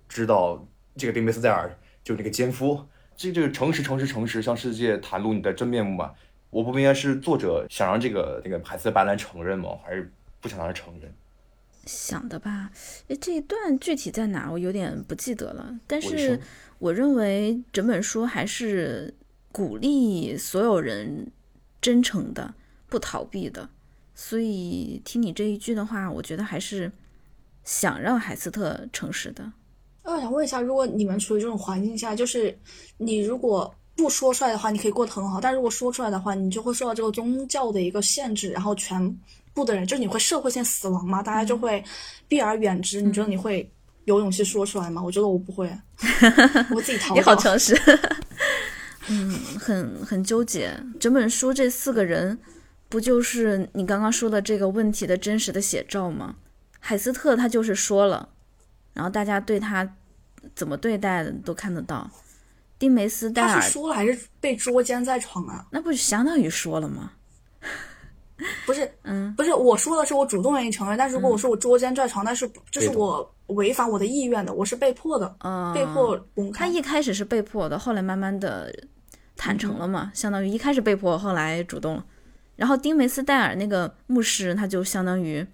[0.08, 0.66] 知道
[0.96, 2.86] 这个丁梅斯戴尔就是那个奸夫。
[3.16, 6.14] 这就是诚实，诚实，诚实，向世界袒露你的真面目吧。
[6.50, 11.12] 我不明白是作者想让这个那个海瑟白兰承认吗，还是不想让他承认？
[11.84, 12.70] 想的吧？
[13.08, 15.76] 诶，这一段具体在哪我有点不记得了。
[15.86, 16.38] 但是
[16.78, 19.12] 我认为整本书还是
[19.50, 21.32] 鼓励所有人
[21.80, 22.54] 真诚的、
[22.88, 23.68] 不逃避的。
[24.14, 26.90] 所以听你这一句的话，我觉得还是
[27.64, 29.52] 想让海斯特诚实的。
[30.02, 32.58] 那我想问一下，如果你们处于这种环境下，就是
[32.96, 39.18] 你如果不说出来的话，你可以过得很好；但如果说出来的话，你就会受到这个宗教的一个限制，然后全
[39.52, 41.82] 部的人，就是你会社会性死亡嘛，大家就会
[42.26, 43.00] 避而远之。
[43.02, 43.70] 你觉得你会
[44.06, 45.02] 有勇气说出来吗？
[45.02, 45.70] 我觉得我不会，
[46.74, 47.36] 我自己逃你好。
[47.36, 47.76] 诚实，
[49.08, 50.72] 嗯，很很纠结。
[50.98, 52.38] 整本书这四个人，
[52.88, 56.36] 不就是你刚刚说的这个问题的真实的写照吗？
[56.80, 58.28] 海斯特他就是说了，
[58.94, 59.96] 然后大家对他
[60.54, 62.10] 怎么对待的都看得到。
[62.78, 65.66] 丁梅斯戴尔他是说了还是被捉奸在床啊？
[65.70, 67.12] 那不就相当于说了吗？
[68.64, 76.66] 不是，嗯，不是，我说的是我主动愿意承认，但如果我说我捉奸在床，但是这是我违反我的意愿的，我是被迫的，嗯，被迫公开。
[76.66, 78.72] 他一开始是被迫的，后来慢慢的
[79.36, 82.04] 坦诚了嘛，相当于一开始被迫，后来主动了。
[82.58, 85.46] 然后丁梅斯戴尔那个牧师，他就相当于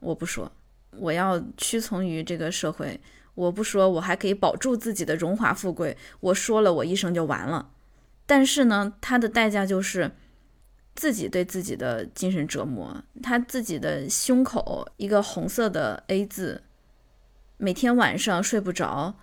[0.00, 0.50] 我不说，
[0.96, 2.98] 我要屈从于这个社会，
[3.34, 7.70] 我不说，我还可以保住自己的荣华富贵，我说了，我一生就完了。
[8.26, 10.10] 但是呢，他的代价就是
[10.94, 16.62] 自己对自己的精神折磨，他自己的胸口一个红色的 A 字，
[17.58, 19.14] 每天晚上睡不着。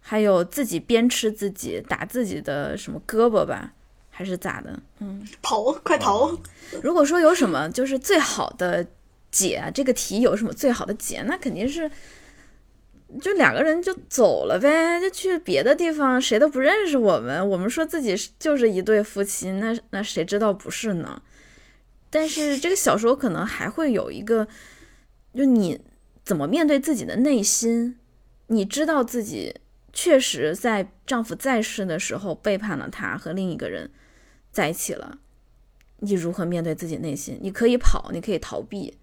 [0.00, 3.74] 还有自己鞭笞自己，打自己的什么胳膊吧，
[4.18, 4.76] 还是咋的？
[4.98, 6.36] 嗯，逃，快逃！
[6.82, 8.84] 如果说有什么就是最好的
[9.30, 11.88] 解这个题有什么最好的解，那肯定是
[13.20, 17.48] 就两个人就走了呗，就去别的地方，谁都不认识我们。
[17.48, 21.22] 我们说自己就是一对夫妻，那那谁知道不是呢？
[22.10, 24.48] 但是这个小说可能还会有一个，
[25.32, 25.80] 就你
[26.24, 27.96] 怎么面对自己的内心？
[28.48, 29.54] 你知道自己
[29.92, 33.88] 确实在丈夫在世的时候背叛了他，和另一个人
[34.50, 35.18] 在一起了。
[36.00, 37.38] 你如何面对自己内心？
[37.42, 38.96] 你可以跑，你可以逃避，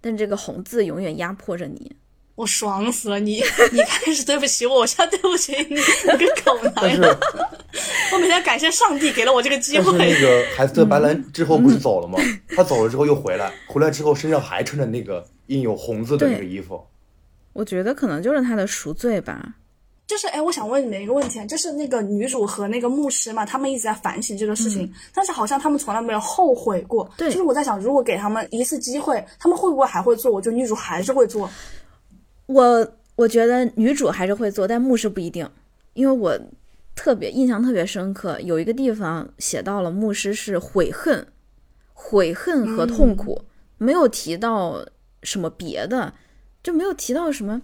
[0.00, 1.96] 但这个红字永远压迫着你。
[2.34, 3.20] 我爽死了！
[3.20, 3.36] 你
[3.72, 7.00] 你开始对不起我，我现在对不起你，你个狗男人！
[8.12, 9.96] 我每天感谢上帝给了我这个机会。
[9.96, 12.18] 但是那个海斯特白兰之后不是走了吗？
[12.48, 16.84] 他走了之后又回来，回来之后身上还穿着那个印有红字的那个衣服。
[17.52, 19.54] 我觉得可能就是他的赎罪吧。
[20.06, 27.10] 就是哎，我想问你们一个问题，就是那个女主和那个牧师嘛，他们一直在反省这个事情，但是好像他们从来没有后悔过。
[27.16, 30.30] 对，就是我在想，如果给他们一次机会，他们会不会还会做？
[30.30, 31.48] 我觉得女主还是会做。
[32.46, 32.86] 我
[33.16, 35.48] 我觉得女主还是会做，但牧师不一定，
[35.94, 36.38] 因为我
[36.94, 41.26] 特别印象特别深刻，有一个地方写到了牧师是悔恨、
[41.94, 43.40] 悔恨和痛苦，
[43.78, 44.84] 没有提到
[45.22, 46.12] 什么别的，
[46.62, 47.62] 就没有提到什么，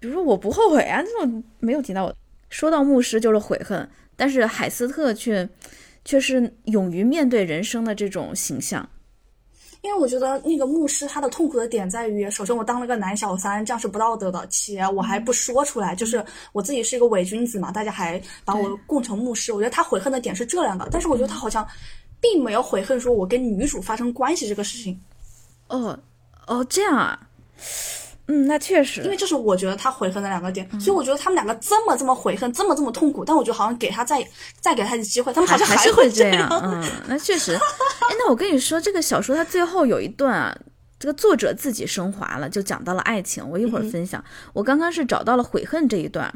[0.00, 2.14] 比如说我不后悔啊这种没有提到我。
[2.48, 5.48] 说到牧师就是悔恨，但是海斯特却
[6.04, 8.88] 却是勇于面对人生的这种形象。
[9.82, 16.22] 因为我觉得那个牧师他的痛苦的点在于，首先我当了个男小三，这样是不道德的，且我还不说出来，就是
[16.52, 19.52] 我自己是一个伪君子嘛，大家还把我供成牧师。
[19.52, 21.66] 我觉得他悔恨的点是这两个，但是我觉得他好像
[22.20, 25.00] 并没有悔恨说我跟女主发生关系这个事情。
[25.68, 25.98] 哦
[26.46, 27.28] 哦，这样啊。
[28.30, 34.24] 嗯，那确实，因为就是我觉得他悔恨的两个点，所以我觉得他们两个这么这么悔恨，这么这么痛苦，但我觉得好像给他再
[34.60, 36.48] 再给他一次机会，他们好像还是会这样。
[36.62, 37.54] 嗯，那确实。
[37.54, 40.56] 哎，那我跟你说，这个小说它最后有一段啊，
[40.96, 43.44] 这个作者自己升华了，就讲到了爱情。
[43.50, 44.24] 我一会儿分享。
[44.52, 46.32] 我刚刚是找到了悔恨这一段，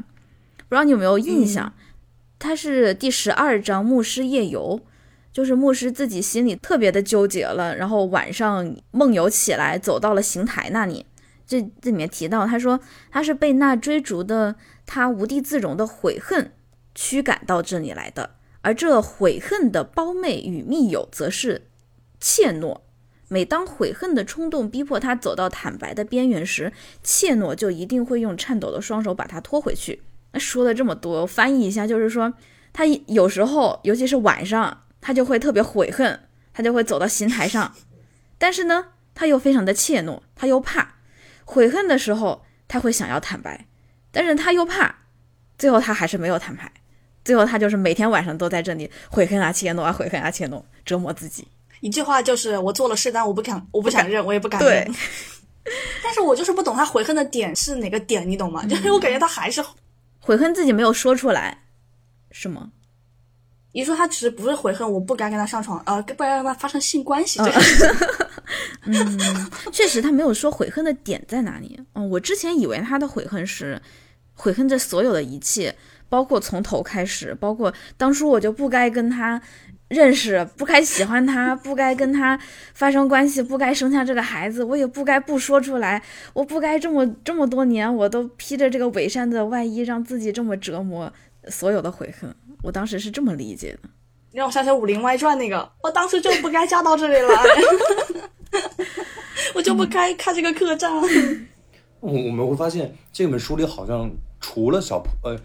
[0.57, 1.71] 不知道你有没有印象？
[2.37, 4.81] 它是第十二章牧师夜游，
[5.31, 11.05] 就是牧师自己心里特别的纠结了，然后晚上梦游起来，走到了邢台那里。
[11.47, 12.79] 这这里面提到，他说
[13.11, 16.51] 他是被那追逐的他无地自容的悔恨
[16.93, 18.31] 驱赶到这里来的，
[18.61, 21.67] 而这悔恨的胞妹与密友则是
[22.19, 22.81] 怯懦。
[23.27, 26.71] 每当悔恨的冲动逼迫他走到坦白的边缘时，
[27.01, 30.03] 怯懦就一定会用颤抖的双手把他拖回去。
[30.31, 32.33] 那说了这么多，翻译一下，就是说
[32.71, 36.19] 他有时候，尤其是晚上，他就会特别悔恨，
[36.53, 37.73] 他就会走到刑台上，
[38.37, 40.94] 但是呢，他又非常的怯懦，他又怕。
[41.45, 43.65] 悔恨的时候，他会想要坦白，
[44.11, 44.93] 但是他又怕，
[45.57, 46.69] 最后他还是没有坦白，
[47.23, 51.47] 最后他就是每天晚上都在这里悔恨啊、切诺啊、悔恨啊、切诺，折磨自己。
[51.81, 54.93] 一句话就是我做了事，但我不敢，我不想认，我也不敢认。
[56.03, 58.65] 但是我就是不懂他悔恨的点是哪个点，你懂吗？
[58.65, 59.63] 就是我感觉他还是
[60.19, 61.57] 悔恨自己没有说出来，
[62.31, 62.71] 是吗？
[63.71, 67.39] 你说他其实不是悔恨，我不该跟他上床，呃，不该跟他发生性关系。
[68.85, 71.79] 嗯，确实他没有说悔恨的点在哪里。
[71.93, 73.81] 嗯，我之前以为他的悔恨是
[74.33, 75.75] 悔恨这所有的一切，
[76.09, 79.41] 包括从头开始，包括当初我就不该跟他
[79.87, 82.39] 认识，不该喜欢他，不该跟他
[82.73, 86.01] 发生关系，不该生下这个孩子，我也不该不说出来，
[86.33, 91.11] 我不该这么这么多年我都披着这个伪善的外衣，让自己这么折磨，
[91.49, 92.33] 所有的悔恨。
[92.63, 93.89] 我当时是这么理解的，
[94.31, 97.43] 让我想起《武林外传》那个，我当时就不该嫁到这里来，
[99.55, 100.91] 我就不该看这个客栈。
[101.99, 105.39] 我我们会发现，这本书里好像除了小普，呃，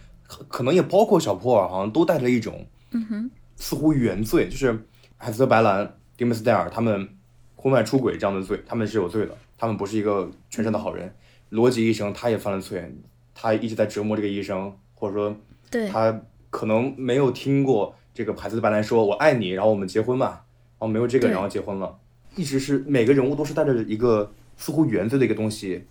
[0.49, 4.87] 可能也包括小普尔，好像都带着一种，嗯哼，似乎原罪，就是
[5.17, 7.09] 海瑟白兰、迪姆斯戴尔他们
[7.57, 11.15] 婚外出轨这样的罪，他们是有罪的，他们不是一个全善的好人。
[11.51, 12.95] 罗辑医生他也犯了罪，
[13.35, 15.37] 他一直在折磨这个医生，或者说，
[15.71, 16.21] 对他。
[16.53, 21.97] 可能没有听过这个海斯特白兰说“我爱你”，然后我们结婚吧，然后没有这个，然后结婚了。
[22.37, 25.85] 一直是每个人物都是带着一个似乎原罪的一个东西，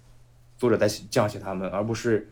[0.57, 2.29] 作者在这样写他们，而不是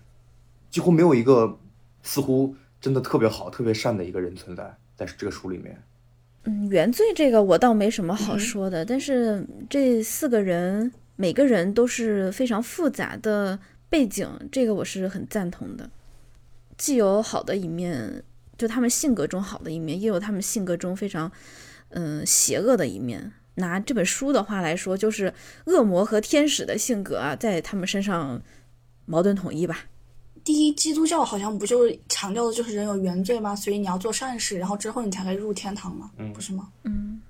[0.69, 1.59] 几乎没有一个
[2.03, 5.81] 似乎真的特别好、特别善的一个人存在在这个书里面。
[6.43, 15.89] 嗯，原罪这个我倒没什么好说的，但是这四个人每个人都是非常复杂的背景，这个我是很赞同的。
[16.77, 18.23] 既有好的一面，
[18.57, 21.29] 就他们性格中好的一面，也有他们性格中非常，
[21.89, 23.33] 嗯，邪恶的一面。
[23.57, 25.31] 拿这本书的话来说，就是
[25.65, 28.41] 恶魔和天使的性格啊，在他们身上
[29.05, 29.81] 矛盾统一吧。
[30.43, 33.55] 第一，基督教好像不就是强调的就是人有原罪吗？
[33.55, 36.09] 所以你要做善事，然后之后你才可以入天堂吗？
[36.33, 36.69] 不是吗？
[36.83, 37.21] 嗯。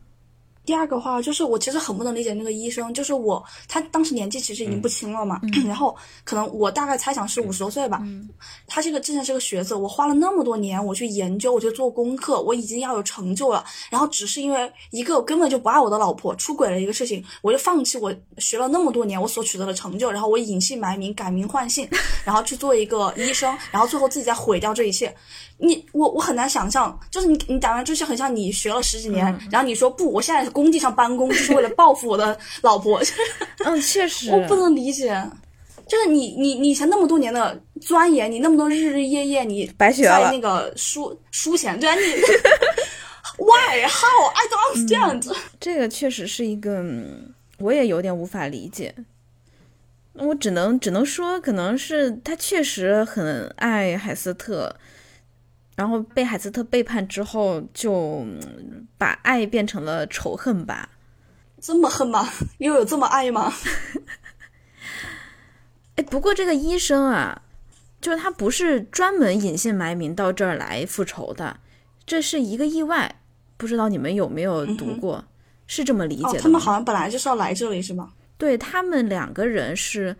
[0.67, 5.95] 第二个话就是，我其实很不能理解那个医生，就是我他当时年纪其实已经不轻了嘛， 然后
[6.25, 8.03] 可能我大概猜想是五十多岁吧。
[8.67, 21.87] 他这个之前是个学者，我花了那么多年我去研究，我去做功课，我已经要有成就了，然后只是因为一个根本就不爱我的老婆出轨了一个事情，我就放弃我学了那么多年我所取得的成就，然后我隐姓埋名改名换姓，
[22.25, 25.15] 然后去做一个医生，然后最后自己再毁掉这一切。
[25.59, 32.99] 你我我很难想象，就是你你讲完就是很像你学了十几年，然后你说不，我现在工地上搬工就是为了报复我的老婆。
[33.63, 35.23] 嗯，确实， 我不能理解，
[35.87, 42.01] 就是你你你以前那么多年的钻研，你那么多日日夜夜，你白学了那个书书钱，对啊，你
[43.37, 45.37] why how I don't understand？
[45.59, 46.83] 这个确实是一个，
[47.59, 48.95] 我也有点无法理解。
[50.13, 54.75] 我只能只能说，可能是他确实很爱海斯特。
[55.77, 58.25] 然后被海斯特背叛之后，就
[58.97, 60.89] 把爱变成了仇恨吧？
[61.61, 62.27] 这么恨吗？
[62.57, 63.53] 又有这么爱吗？
[65.95, 67.43] 哎，不过这个医生啊，
[68.01, 71.59] 就是他不是专门隐姓埋名到这儿来复仇的，
[72.07, 73.21] 这是一个意外。
[73.55, 75.23] 不知道你们有没有读过？
[75.67, 76.39] 是这么理解的？
[76.39, 78.13] 他们好像本来就是要来这里，是吗？
[78.39, 80.15] 对他们两个人是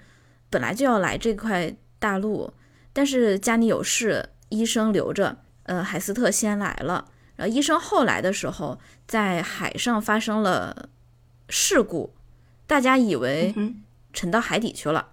[0.52, 2.54] 本来就要来这块大陆，
[2.94, 5.36] 但是家里有事，医生留着。
[5.68, 10.90] 呃，海斯特先来了，然后医生后来的时候，在海上发生了
[11.50, 12.14] 事故，
[12.66, 13.54] 大家以为
[14.14, 15.10] 沉到海底去了，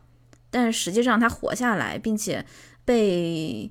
[0.50, 2.46] 但是实际上他活下来，并且
[2.84, 3.70] 被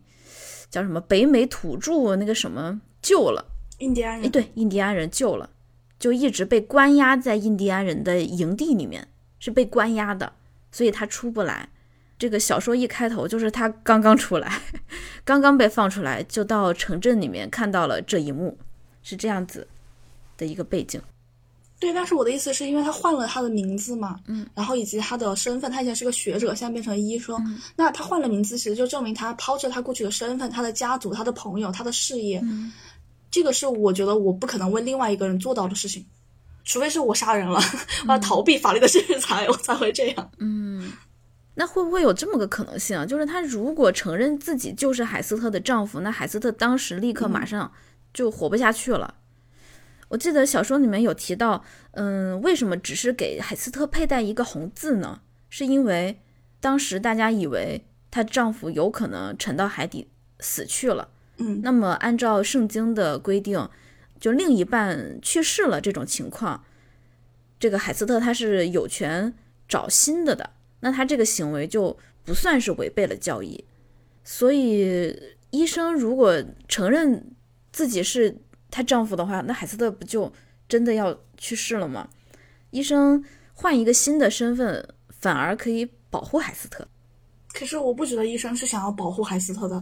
[0.70, 3.46] 叫什么北美土著那个什么救了，
[3.80, 5.50] 印第安人，对，印第安人救了，
[5.98, 9.08] 就一直被关押在印第安人的营地里面，
[9.40, 10.34] 是被关押的，
[10.72, 11.70] 所以他出不来。
[12.24, 14.62] 这个小说一开头就是他刚刚出来，
[15.26, 18.58] 刚刚被放出来，就到城镇里面看到了这一幕，
[19.02, 19.68] 是这样子
[20.38, 21.02] 的一个背景。
[21.82, 27.38] 对，但是我的意思是因为他换了他的名字嘛，嗯，然后以及他的身份，他以前是个学者，现在变成医生，
[27.76, 32.42] 那他换了名字，其实就证明他抛弃他过去的身份、他的家族、他的朋友、他的事业，
[33.30, 36.06] 这个是我觉得我不可能为另外一个人做到的事情，
[36.64, 37.60] 除非是我杀人了，
[38.08, 40.90] 我要逃避法律的制裁，我才会这样，嗯。
[41.56, 43.06] 那会不会有这么个可能性啊？
[43.06, 47.72] 就是他如果承认自己就是海斯特的丈夫，那海斯特当时立刻马上
[48.14, 49.16] 就活不下去了。
[50.10, 55.22] 我记得小说里面有提到，嗯，为什么只是给海斯特佩戴一个红字呢？
[55.49, 56.20] 是因为
[56.60, 61.10] 当时大家以为她丈夫有可能沉到海底死去了。
[61.38, 63.70] 嗯，那么按照圣经的规定，
[64.20, 66.64] 就另一半去世了这种情况，
[67.60, 69.34] 这个海斯特他是有权
[69.68, 70.51] 找新的的。
[70.84, 73.64] 那他这个行为就不算是违背了教义，
[74.22, 75.18] 所以
[75.50, 77.34] 医生如果承认
[77.72, 78.38] 自己是
[78.70, 80.30] 她丈夫的话，那海斯特不就
[80.68, 82.10] 真的要去世了吗？
[82.72, 83.24] 医生
[83.54, 86.86] 换一个新的身份，反而可以保护海斯特。
[87.54, 89.82] 可是我不觉得医生是想要保护海斯特的。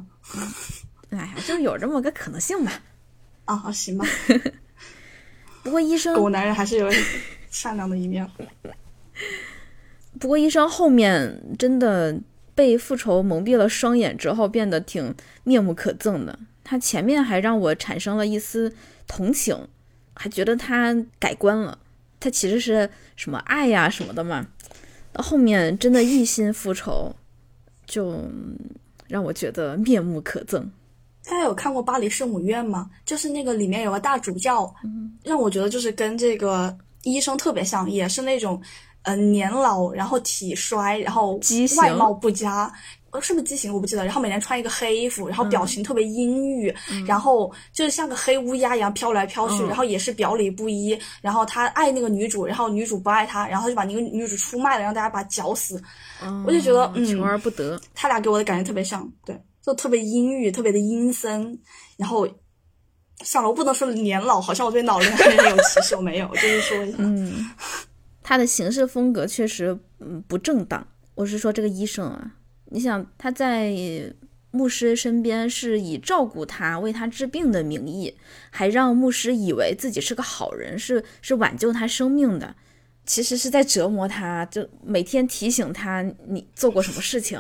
[1.10, 2.80] 哎呀，就有这么个可能性吧。
[3.46, 4.06] 啊，行吧。
[5.64, 6.88] 不过医生，狗男人还是有
[7.50, 8.30] 善良的一面。
[10.22, 12.16] 不过医生后面真的
[12.54, 16.38] 被复仇蒙蔽了双眼之后，变得挺面目可憎的。
[16.64, 18.72] 他前面还让我产生了一丝
[19.08, 19.68] 同情，
[20.14, 21.76] 还觉得他改观了。
[22.20, 24.46] 他其实是什么爱呀什么的嘛。
[25.12, 27.16] 到后面真的一心复仇，
[27.88, 28.24] 就
[29.08, 30.64] 让我觉得面目可憎。
[31.26, 32.92] 大家有看过《巴黎圣母院》吗？
[33.04, 34.72] 就是那个里面有个大主教，
[35.24, 38.62] 让我觉得就是跟这个医生特别像，也是那种。
[39.04, 41.40] 嗯，年老，然后体衰，然后
[41.78, 42.72] 外貌不佳，
[43.10, 43.74] 呃，是不是畸形？
[43.74, 44.06] 我不记得。
[44.06, 46.74] 然后每天穿一个黑衣服，然后表情特别阴郁，
[47.08, 50.98] 然后就是像个黑乌鸦一样飘来飘去，然后也是表里不一。
[51.20, 55.82] 然后他爱那个女主，然后女主不爱他，然后他就把那个女主出卖了，让大家把他绞死。
[56.46, 57.82] 我就觉得，嗯，求而不得。
[57.96, 59.36] 他俩给我的感觉特别像，对，
[59.66, 61.60] 就特别阴郁，特别的阴森。
[61.98, 62.28] 然后，
[63.24, 66.98] 算了，我不能说年老，好像我对老年人有歧视，我没有，就是说一下。
[67.00, 67.50] 嗯。
[68.32, 70.88] 他的行事风格确实嗯不正当。
[71.16, 72.32] 我是说这个医生啊，
[72.68, 73.76] 你想他在
[74.52, 78.16] 牧师身边是以照顾他、为他治病的名义，
[78.50, 82.56] 还让牧师以为自己是个好人，是是挽救他生命的，
[83.06, 87.38] 其实是在折磨他，就每天提醒他你做过什么事情，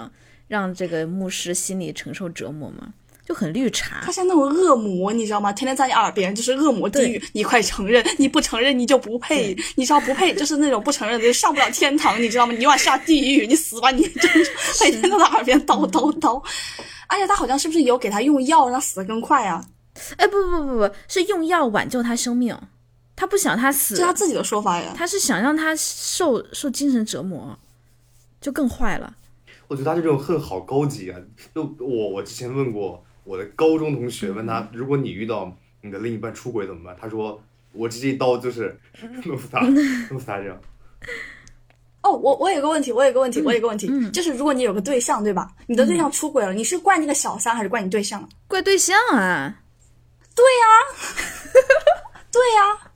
[0.49, 2.93] 让这个牧师心里承受折磨吗？
[3.31, 5.53] 就很绿茶，他像那种恶魔，你知道吗？
[5.53, 12.53] 天天在你耳边就是恶魔地狱，你快承认，你不承认你就不配，你知道不配就是那种不承认就上不了天堂，你知道吗？
[12.53, 14.01] 你往下地狱，你死吧你！
[14.83, 16.43] 每天都在他耳边叨叨叨，
[17.07, 19.65] 而且他好像是不是有给他用药让他死得更快啊？
[20.17, 22.57] 哎，不不不不，是用药挽救他生命。
[23.15, 24.93] 他不想他死，这是他自己的说法呀。
[24.93, 27.57] 他是想让他受受精神折磨，
[28.41, 29.13] 就更坏了。
[29.69, 31.17] 我觉得他这种恨好高级啊！
[31.55, 36.95] 就我我之前问过我的高中同学，问他如果你遇到你的另一半出轨怎么办？
[36.99, 37.41] 他说
[37.73, 38.77] 我直接一刀就是
[39.25, 39.59] 弄死他，
[40.09, 40.59] 弄死他这样。
[42.01, 45.51] 哦，我我有个问题，我有个问题，我有个问题，嗯就是如果你有个对象，对吧？
[45.67, 48.27] 你的对象出轨了，你是怪那个小三还是怪你对象啊？
[48.47, 49.55] 怪对象啊！
[50.33, 50.43] 对
[52.55, 52.91] 呀、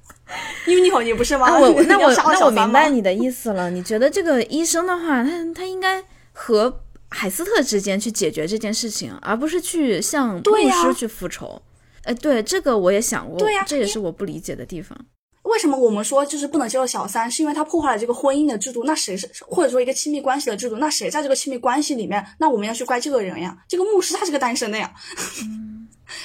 [0.66, 1.46] 因为你好，你不是吗？
[1.48, 2.50] 啊，我 那我那我？
[2.50, 3.70] 明白你的意思了。
[3.70, 6.04] 你觉得这个医生的话，他他应该
[6.34, 11.62] 和海斯特之间去解决这件事情，而不是去向牧师去复仇。
[12.04, 14.98] 哎，对这个我也想过，对呀这也是我不理解的地方。
[15.44, 18.84] 为什么我们说就是不能接受小三，是因为他破坏了这个婚姻的制度？
[18.84, 20.78] 那谁是或者说一个亲密关系的制度？
[20.78, 22.26] 那谁在这个亲密关系里面？
[22.40, 23.56] 那我们要去怪这个人呀？
[23.68, 24.92] 这个牧师他是个单身的呀。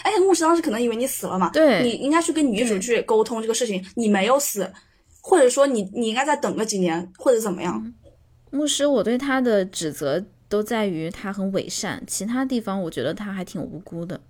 [0.05, 4.70] 而 且牧师当时可能以为你死了嘛，对你应该去跟女主去沟通这个事情，你没有死，
[5.20, 7.95] 或者说你你应该再等个几年或者怎么样？
[8.51, 14.20] 牧师，我对他的指责都在于他很伪善，其他地方我觉得他还挺无辜的。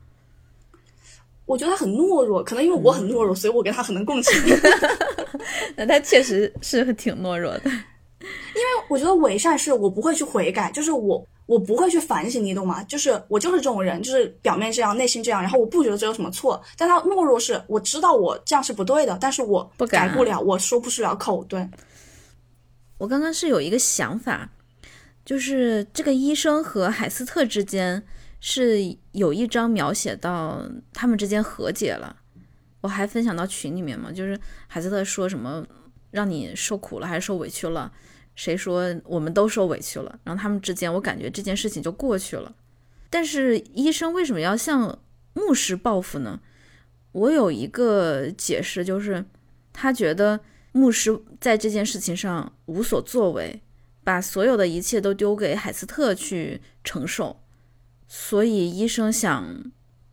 [1.46, 4.32] 我觉得他很懦弱，可能因为我很懦弱，所以我跟他很能共情。
[5.74, 7.62] 那他确实是挺懦弱的。
[8.20, 12.84] 因为我觉得伪善是我不会去悔改，就是我我不会去反省，你懂吗？
[12.84, 16.62] 就是我就是这种人，就是表面这样，内心这样，然后我不觉得这有什么错。
[16.76, 21.42] 但他懦弱是，我知道我这样是不对的，但是我不改不了，我说不出了口。
[21.44, 21.66] 对，
[22.98, 24.50] 我刚刚是有一个想法，
[25.30, 28.04] 就是这个医生和海斯特之间
[28.40, 28.80] 是
[29.12, 32.16] 有一章描写到他们之间和解了，
[32.80, 35.64] 我还分享到群里面嘛，就是海斯特说什么
[36.10, 37.92] 让你受苦了还是受委屈了，
[38.34, 42.52] 谁说我们都受委屈了，然后他们之间我感觉这件事情就过去了，
[43.08, 44.98] 但是医生为什么要向
[45.34, 46.40] 牧师报复呢？
[47.12, 49.24] 我有一个解释，就是
[49.72, 50.40] 他觉得
[50.72, 53.62] 牧师在这件事情上无所作为，
[54.02, 57.36] 把所有的一切都丢给海斯特去承受，
[58.08, 59.46] 所以医生想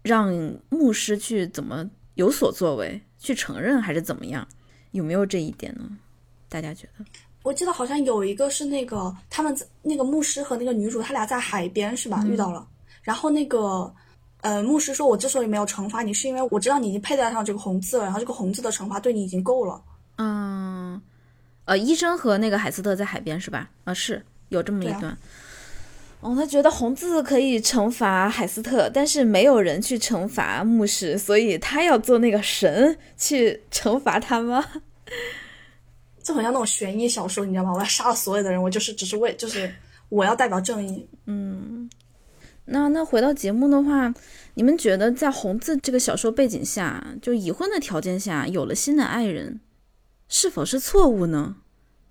[0.02, 0.34] 让
[0.70, 4.48] 牧师去怎么有所作为，去承认还是怎么样？
[4.92, 5.98] 有没有这一点呢？
[6.50, 7.06] 大家觉得？
[7.44, 12.24] 我记得好像有一个是那个他们那个牧师和那个女主，他俩在海边是吧？
[12.26, 12.68] 遇到了，
[13.02, 13.94] 然后那个。
[14.42, 19.82] 呃，牧师说：“我之所以没有惩罚你，是因为我知道你已经佩戴上这个红字了，然后这个红字的惩罚对你已经够了。
[20.18, 21.02] 嗯，
[21.68, 23.70] 呃，医生和那个海斯特在海边是吧？
[23.84, 25.18] 啊，是有这么一段。
[26.22, 34.66] 哦，他觉得红字可以惩罚海斯特，但是没有人去惩罚牧师，所以他要做那个神去惩罚他吗？
[36.24, 37.74] 就很像那种悬疑小说，你知道吗？
[37.74, 39.72] 我要杀了所有的人，我就是只是为就是
[40.10, 41.08] 我要代表正义。
[41.26, 41.90] 嗯
[42.66, 44.14] 那那回到节目的话，
[44.56, 49.60] 你们觉得在红字这个小说背景下，就已婚的条件下有了新的爱人，
[50.28, 51.58] 是否是错误呢？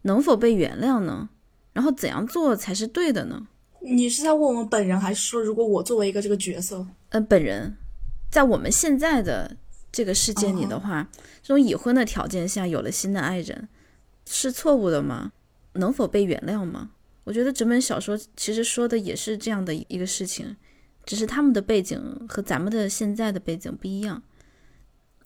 [0.02, 1.30] 能否被原谅呢？
[1.72, 3.46] 然后怎样做才是对的呢？
[3.80, 6.86] 你是在问我们本人，还是说如果我作为一个这个角色？
[7.10, 7.76] 呃，本人
[8.30, 9.56] 在我们现在的
[9.92, 11.08] 这个世界里的话，
[11.42, 13.68] 这种已婚的条件下有了新的爱人，
[14.26, 15.32] 是错误的吗？
[15.74, 16.90] 能否被原谅吗？
[17.24, 20.56] 我觉得整本小说其实说的也是这样的一个事情，
[21.04, 24.22] 只是他们的背景和咱们的现在的背景不一样。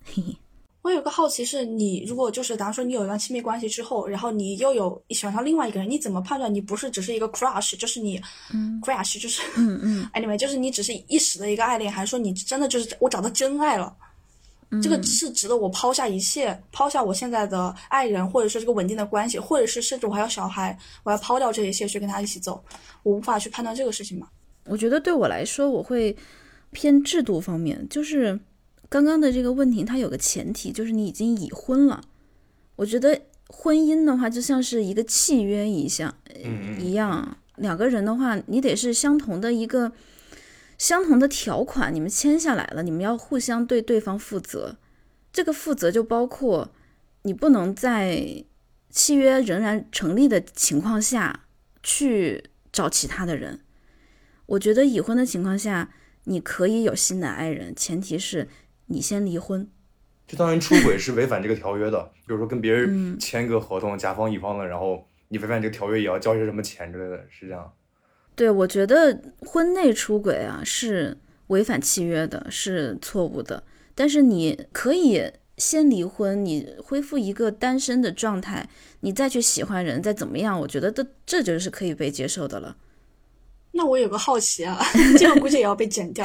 [0.03, 0.39] 嘿嘿，
[0.83, 8.21] 我有个好奇是，你如果就是，假如说你有一段亲密关系之后，然后你又有喜欢上另外一个人，你怎么判断你不是只是一个 crush，就是你、
[8.83, 13.95] crush，就是嗯嗯 anyway，就是你只是一时的一个爱恋，还是说你真的就是我找到真爱了？
[14.81, 22.63] 这个是值得我抛下一切，抛下我现在的爱人，或者是这个稳定的关系，或者是甚至我还有小孩，我要抛掉这一切去跟他一起走，
[23.03, 24.29] 我无法去判断这个事情嘛？
[24.67, 26.17] 我觉得对我来说，我会
[26.71, 28.39] 偏制度方面，就是
[28.91, 32.03] 刚刚的这个问题，它有个前提，就是你已经已婚了。
[32.75, 36.15] 我觉得婚姻的话，就像是一个契约一样，
[36.45, 39.93] 嗯嗯一样，两个人的话，你得是相同的一个
[40.77, 44.77] 相同的条款，你们签下来了，你们要互相对对方负责。
[45.33, 46.73] 这个负责就包括
[47.23, 48.45] 你不能在
[48.91, 51.45] 契约仍然成立的情况下
[51.85, 53.61] 去找其他的人。
[54.47, 55.93] 我觉得已婚的情况下，
[56.25, 58.49] 你可以有新的爱人，前提是
[58.91, 59.67] 你先离婚。
[60.27, 67.73] 就当然出轨是违反这个条约的， 比如说跟别人签个合同，甲方乙方的，然后你违反这个条约也要交些什么钱之类的，是这样。
[68.37, 71.19] 对，我觉得婚内出轨啊是
[71.49, 73.63] 违反契约的，是错误的。
[73.95, 78.69] 但是你可以先离婚，你恢复一个单身的状态，
[79.01, 82.77] 你再去喜欢人，再怎么样，我觉得这这就是可以被接受的了。
[83.73, 84.79] 那我有个好奇啊，
[85.19, 86.25] 这个估计也要被剪掉。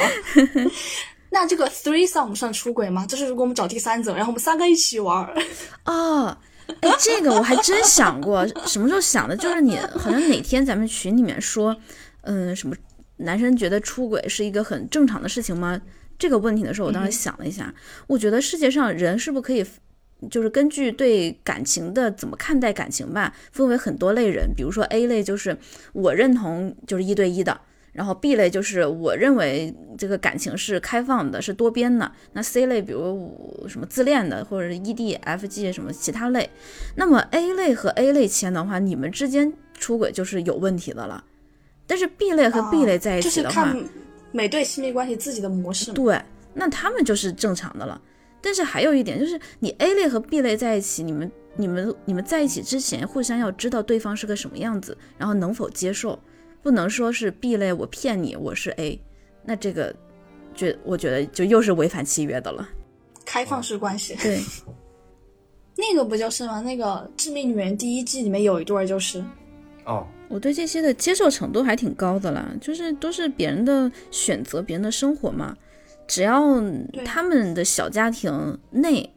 [1.36, 3.06] 那这个 threesome 算出轨吗？
[3.06, 5.36] 就是如果我们找第三者，然后我们三个一起玩儿，
[5.84, 6.38] 哦，
[6.80, 9.36] 哎，这个我还真想过，什么时候想的？
[9.36, 11.76] 就是你好像哪天咱们群里面说，
[12.22, 12.74] 嗯，什么
[13.18, 15.82] 男生觉得出轨是一个很正常的事情吗？
[16.18, 17.74] 这个问题的时候，我当时想了一下，
[18.08, 19.66] 我觉得世界上人是不是可以，
[20.32, 24.54] 就是根据对感情的怎么看待感情吧，分为很多类人。
[24.56, 25.58] 比如说 A 类就是
[25.92, 27.60] 我认同就是一对一的，
[27.96, 32.12] 然后 B 类就是我认为这个感情是开放的，是多边的。
[32.34, 36.50] 那 C 类比如什么自恋的，或者是 E D F G 什么其他类。
[36.96, 41.24] 那么 A 类和 A 类签的话，你们之间出轨就是有问题的了。
[41.88, 43.84] 但是 B 类和 B 类在一起的话，看
[44.34, 45.94] 每对亲密关系自己的模式。
[45.94, 46.22] 对，
[46.54, 48.02] 那他们就是正常的了。
[48.42, 56.20] 但是还有一点就是，你 A 类和 B 类在一起，你们、你们、你们在一起之前，互相要知道对方是个什么样子，然后能否接受，
[56.66, 59.00] 不能说是 B 类我骗你我是 A，
[59.44, 59.96] 那这个
[60.56, 62.68] 觉我觉得就又是违反契约的了。
[63.24, 64.42] 开放式关系，对，
[65.78, 66.62] 那个不就是吗？
[66.62, 66.86] 那个
[67.16, 69.24] 《致命女人》第一季里面有一对就是，
[69.86, 75.56] 哦，我对这些的接受程度还挺高的啦，就是都是别人的选择，别人的生活嘛，
[76.08, 76.42] 只要
[77.06, 79.08] 他们的小家庭内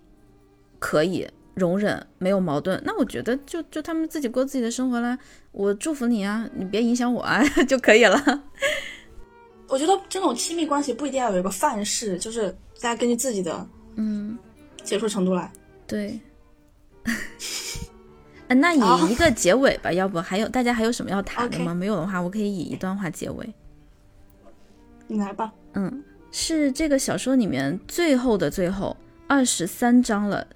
[0.78, 1.26] 可以
[1.59, 5.19] 容忍，没有矛盾，那我觉得就就他们自己过自己的生活啦，
[5.53, 8.19] 我祝福你啊，你别影响我啊 就可以了。
[9.69, 12.51] 我觉得这种亲密关系不一定要有一个范式，就是
[12.81, 14.39] 大家根据自己的嗯，
[14.83, 15.53] 接受程度来。
[15.87, 16.19] 对。
[18.49, 23.55] 啊那以一个结尾吧，要不还有大家还有什么要谈的吗没有的话，我可以以一段话结尾。
[25.07, 28.97] 你来吧，嗯，是这个小说里面最后的最后
[29.27, 30.47] 二十三章了，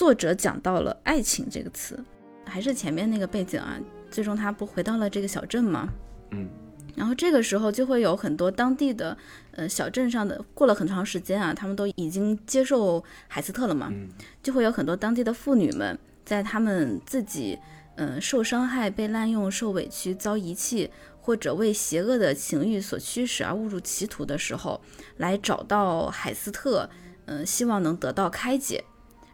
[0.00, 2.02] 作者讲到了爱情这个词，
[2.46, 3.78] 还是前面那个背景啊，
[4.10, 5.90] 最终他不回到了这个小镇吗？
[6.30, 6.48] 嗯，
[6.96, 9.14] 然后这个时候就会有很多当地的，
[9.50, 14.08] 呃，小镇上的，过了很长时间啊，他们都已经接受海斯特了嘛，嗯
[14.42, 17.58] 就会有很多当地的妇女们，在他们自己，
[17.96, 20.90] 嗯、受伤害、被滥用、受委屈、遭遗弃，
[21.20, 24.80] 或者为邪恶的情欲所驱使而误入歧途的时候，
[25.18, 26.88] 来找到海斯特，
[27.26, 28.82] 嗯、希望能得到开解。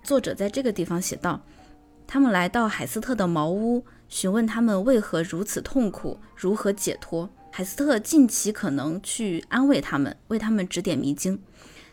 [0.07, 1.43] 作者在这个地方写道：
[2.07, 7.29] 他们来到海斯特的茅屋，询问他们为何如此痛苦，如何解脱。
[7.51, 11.43] 海斯特尽其可能去安慰他们，为他们指点迷津。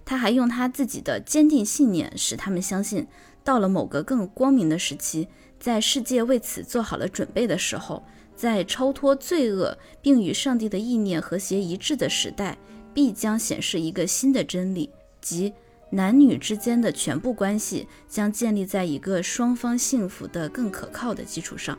[0.05, 3.07] 他还用他自己的坚定信念，使他们相信，
[3.43, 5.28] 到了某个更光明的时期，
[5.59, 8.03] 在世界为此做好了准备的时候，
[8.36, 12.55] 在超脱罪恶并与上帝的意念和谐一致的时代，
[12.93, 15.51] 必将显示一个新的真理，即
[15.93, 21.77] 男女之间的全部关系将建立在一个双方幸福的更可靠的基础上。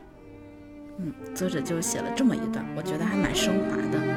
[0.99, 4.14] 嗯，作者就写了这么一段，我觉得还蛮升华的。